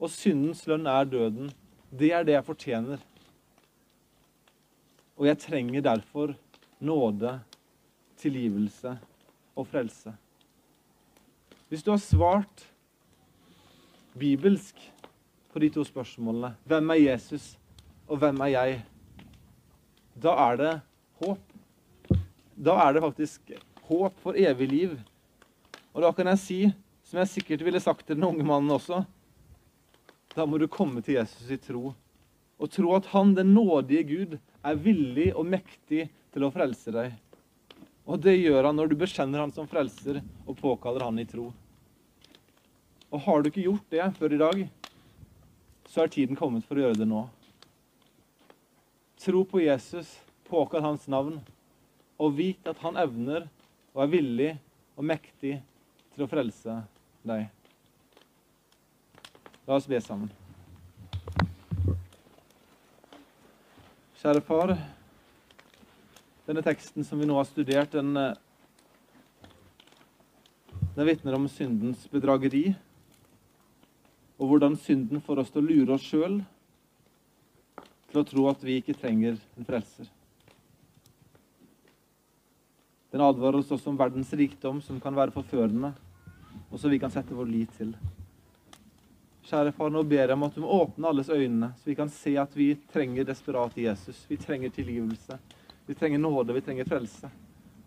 Og 0.00 0.10
syndens 0.10 0.66
lønn 0.66 0.86
er 0.86 1.04
døden. 1.04 1.52
Det 1.90 2.12
er 2.12 2.22
det 2.22 2.32
jeg 2.32 2.44
fortjener. 2.44 2.98
Og 5.16 5.26
jeg 5.26 5.38
trenger 5.38 5.84
derfor 5.84 6.34
nåde, 6.80 7.40
tilgivelse 8.16 8.96
og 9.56 9.66
frelse. 9.66 10.12
Hvis 11.68 11.82
du 11.82 11.90
har 11.90 11.98
svart 11.98 12.66
bibelsk 14.18 14.78
på 15.52 15.58
de 15.58 15.70
to 15.72 15.84
spørsmålene 15.84 16.54
Hvem 16.64 16.90
er 16.90 17.00
Jesus, 17.00 17.58
og 18.08 18.20
hvem 18.22 18.40
er 18.40 18.52
jeg? 18.52 18.82
Da 20.22 20.36
er 20.50 20.60
det 20.60 20.74
håp. 21.22 21.56
Da 22.56 22.76
er 22.86 22.92
det 22.92 23.02
faktisk 23.02 23.52
håp 23.88 24.20
for 24.22 24.38
evig 24.38 24.68
liv 24.68 25.00
og 25.92 26.04
da 26.04 26.12
kan 26.16 26.30
jeg 26.32 26.40
si, 26.40 26.60
som 27.04 27.20
jeg 27.20 27.30
sikkert 27.34 27.64
ville 27.66 27.80
sagt 27.82 28.06
til 28.06 28.16
den 28.16 28.24
unge 28.24 28.44
mannen 28.46 28.72
også 28.72 29.02
Da 30.32 30.46
må 30.48 30.56
du 30.56 30.66
komme 30.66 31.02
til 31.04 31.18
Jesus 31.18 31.50
i 31.52 31.58
tro. 31.60 31.92
Og 32.56 32.70
tro 32.72 32.94
at 32.96 33.10
han, 33.12 33.34
den 33.36 33.52
nådige 33.52 34.04
Gud, 34.08 34.38
er 34.62 34.78
villig 34.78 35.32
og 35.34 35.46
mektig 35.48 36.06
til 36.32 36.46
å 36.46 36.50
frelse 36.54 36.94
deg. 36.94 37.12
Og 38.06 38.18
det 38.22 38.34
gjør 38.38 38.68
han 38.68 38.78
når 38.78 38.90
du 38.90 38.96
bekjenner 38.98 39.44
han 39.44 39.54
som 39.54 39.68
frelser 39.70 40.20
og 40.46 40.56
påkaller 40.58 41.06
han 41.06 41.20
i 41.22 41.26
tro. 41.28 41.50
Og 43.12 43.22
har 43.26 43.42
du 43.42 43.50
ikke 43.50 43.66
gjort 43.66 43.92
det 43.92 44.08
før 44.18 44.34
i 44.34 44.40
dag, 44.40 44.62
så 45.92 46.04
er 46.04 46.12
tiden 46.12 46.38
kommet 46.38 46.66
for 46.66 46.78
å 46.78 46.86
gjøre 46.86 47.02
det 47.02 47.08
nå. 47.08 47.26
Tro 49.22 49.44
på 49.46 49.62
Jesus, 49.62 50.16
påkall 50.48 50.82
hans 50.86 51.04
navn, 51.12 51.38
og 52.18 52.38
vit 52.38 52.66
at 52.70 52.80
han 52.82 52.98
evner 52.98 53.46
og 53.92 54.04
er 54.06 54.12
villig 54.16 54.52
og 54.96 55.06
mektig 55.12 55.58
til 56.14 56.24
å 56.24 56.30
frelse 56.30 56.80
deg. 57.26 57.48
La 59.68 59.78
oss 59.78 59.86
be 59.86 60.00
sammen. 60.02 60.41
Kjære 64.22 64.38
far. 64.46 64.70
Denne 66.46 66.62
teksten 66.62 67.02
som 67.02 67.18
vi 67.18 67.26
nå 67.26 67.34
har 67.34 67.46
studert, 67.48 67.90
den, 67.90 68.16
eh, 68.16 68.36
den 70.94 71.08
vitner 71.08 71.34
om 71.34 71.48
syndens 71.50 72.04
bedrageri. 72.06 72.76
Og 74.38 74.46
hvordan 74.46 74.76
synden 74.78 75.20
får 75.20 75.42
oss 75.42 75.50
til 75.50 75.62
å 75.62 75.66
lure 75.66 75.94
oss 75.96 76.06
sjøl 76.06 76.38
til 78.12 78.22
å 78.22 78.24
tro 78.30 78.46
at 78.46 78.62
vi 78.62 78.78
ikke 78.78 78.94
trenger 78.94 79.40
en 79.58 79.66
frelser. 79.66 80.06
Den 83.10 83.26
advarer 83.26 83.58
oss 83.58 83.74
også 83.74 83.90
om 83.90 83.98
verdens 83.98 84.30
rikdom, 84.30 84.80
som 84.80 85.00
kan 85.00 85.16
være 85.16 85.34
forførende, 85.34 85.96
og 86.70 86.78
som 86.78 86.90
vi 86.90 87.02
kan 87.02 87.10
sette 87.10 87.34
vår 87.34 87.50
lit 87.50 87.74
til. 87.74 87.96
Kjære 89.42 89.72
far, 89.74 89.90
nå 89.90 90.04
ber 90.06 90.22
jeg 90.22 90.36
om 90.36 90.44
at 90.46 90.54
du 90.54 90.62
må 90.62 90.70
åpne 90.82 91.08
alles 91.10 91.30
øynene, 91.32 91.72
så 91.78 91.90
vi 91.90 91.96
kan 91.98 92.10
se 92.10 92.36
at 92.38 92.52
vi 92.54 92.68
trenger 92.92 93.26
desperat 93.26 93.74
Jesus. 93.76 94.24
Vi 94.28 94.38
trenger 94.38 94.70
tilgivelse. 94.70 95.38
Vi 95.86 95.94
trenger 95.98 96.22
nåde. 96.22 96.54
Vi 96.54 96.62
trenger 96.62 96.86
frelse. 96.86 97.30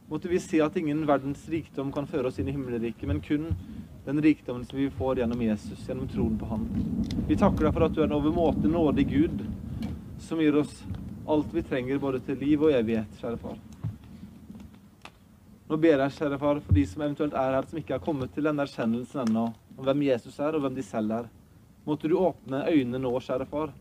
Måtte 0.07 0.27
vi 0.27 0.39
se 0.39 0.59
at 0.61 0.75
ingen 0.77 1.05
verdens 1.07 1.47
rikdom 1.49 1.91
kan 1.91 2.05
føre 2.05 2.29
oss 2.29 2.37
inn 2.39 2.51
i 2.51 2.53
himmelriket, 2.53 3.07
men 3.09 3.21
kun 3.23 3.47
den 4.05 4.21
rikdommen 4.21 4.65
som 4.65 4.77
vi 4.77 4.89
får 4.89 5.17
gjennom 5.17 5.41
Jesus, 5.41 5.87
gjennom 5.87 6.07
troen 6.11 6.35
på 6.37 6.45
Han. 6.45 6.67
Vi 7.27 7.37
takker 7.39 7.65
deg 7.65 7.73
for 7.73 7.85
at 7.87 7.95
du 7.95 8.03
er 8.03 8.09
en 8.09 8.17
overmåte 8.19 8.69
nådig 8.69 9.07
Gud, 9.09 9.41
som 10.21 10.43
gir 10.43 10.59
oss 10.61 10.83
alt 11.25 11.55
vi 11.55 11.63
trenger 11.65 12.03
både 12.03 12.21
til 12.27 12.37
liv 12.37 12.67
og 12.67 12.75
evighet, 12.75 13.17
kjære 13.17 13.39
far. 13.41 13.57
Nå 15.65 15.79
ber 15.81 16.03
jeg, 16.03 16.13
kjære 16.19 16.37
far, 16.43 16.61
for 16.61 16.77
de 16.77 16.85
som 16.85 17.01
eventuelt 17.01 17.33
er 17.33 17.57
her, 17.57 17.65
som 17.65 17.81
ikke 17.81 17.97
har 17.97 18.05
kommet 18.05 18.35
til 18.35 18.45
denne 18.45 18.61
erkjennelsen 18.61 19.23
ennå, 19.23 19.47
om 19.73 19.87
hvem 19.87 20.05
Jesus 20.05 20.37
er, 20.37 20.53
og 20.53 20.61
hvem 20.67 20.77
de 20.77 20.85
selv 20.85 21.15
er. 21.17 21.31
Måtte 21.85 22.09
du 22.09 22.17
åpne 22.17 22.63
øynene 22.71 23.01
nå, 23.01 23.11
kjære 23.21 23.45
far. 23.49 23.73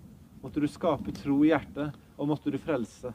Måtte 0.43 0.61
du 0.61 0.69
skape 0.69 1.13
tro 1.17 1.39
i 1.45 1.51
hjertet, 1.53 1.95
og 2.21 2.29
måtte 2.29 2.53
du 2.53 2.59
frelse. 2.61 3.15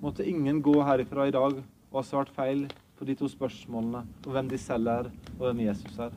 Måtte 0.00 0.26
ingen 0.28 0.60
gå 0.64 0.74
herifra 0.84 1.28
i 1.28 1.32
dag 1.34 1.56
og 1.90 1.96
ha 1.98 2.04
svart 2.06 2.32
feil 2.36 2.66
på 2.98 3.08
de 3.08 3.16
to 3.16 3.28
spørsmålene 3.32 4.04
om 4.04 4.34
hvem 4.34 4.48
de 4.50 4.58
selv 4.60 4.92
er, 4.92 5.08
og 5.38 5.46
hvem 5.46 5.64
Jesus 5.64 5.98
er. 6.04 6.12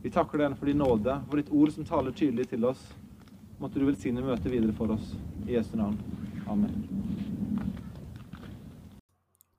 Vi 0.00 0.12
takker 0.12 0.40
deg 0.40 0.56
for 0.56 0.70
din 0.70 0.80
nåde, 0.80 1.18
for 1.28 1.36
ditt 1.36 1.52
ord 1.52 1.74
som 1.74 1.84
taler 1.84 2.16
tydelig 2.16 2.48
til 2.48 2.64
oss. 2.64 2.80
Måtte 3.60 3.76
du 3.76 3.84
velsigne 3.84 4.24
møtet 4.24 4.48
videre 4.48 4.72
for 4.76 4.96
oss. 4.96 5.12
I 5.44 5.58
Jesu 5.58 5.76
navn. 5.76 6.00
Amen. 6.48 7.29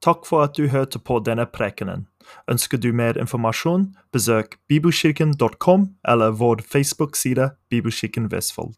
Takk 0.01 0.25
for 0.25 0.43
at 0.43 0.57
du 0.57 0.67
hørte 0.67 0.99
på 0.99 1.19
denne 1.21 1.45
prekenen. 1.45 2.07
Ønsker 2.49 2.79
du 2.81 2.89
mer 2.93 3.17
informasjon, 3.21 3.91
besøk 4.13 4.57
bibelkirken.com 4.69 5.89
eller 6.07 6.37
vår 6.37 6.63
Facebook-side 6.65 7.51
Bibelkirken 7.69 8.31
Vestfold. 8.31 8.73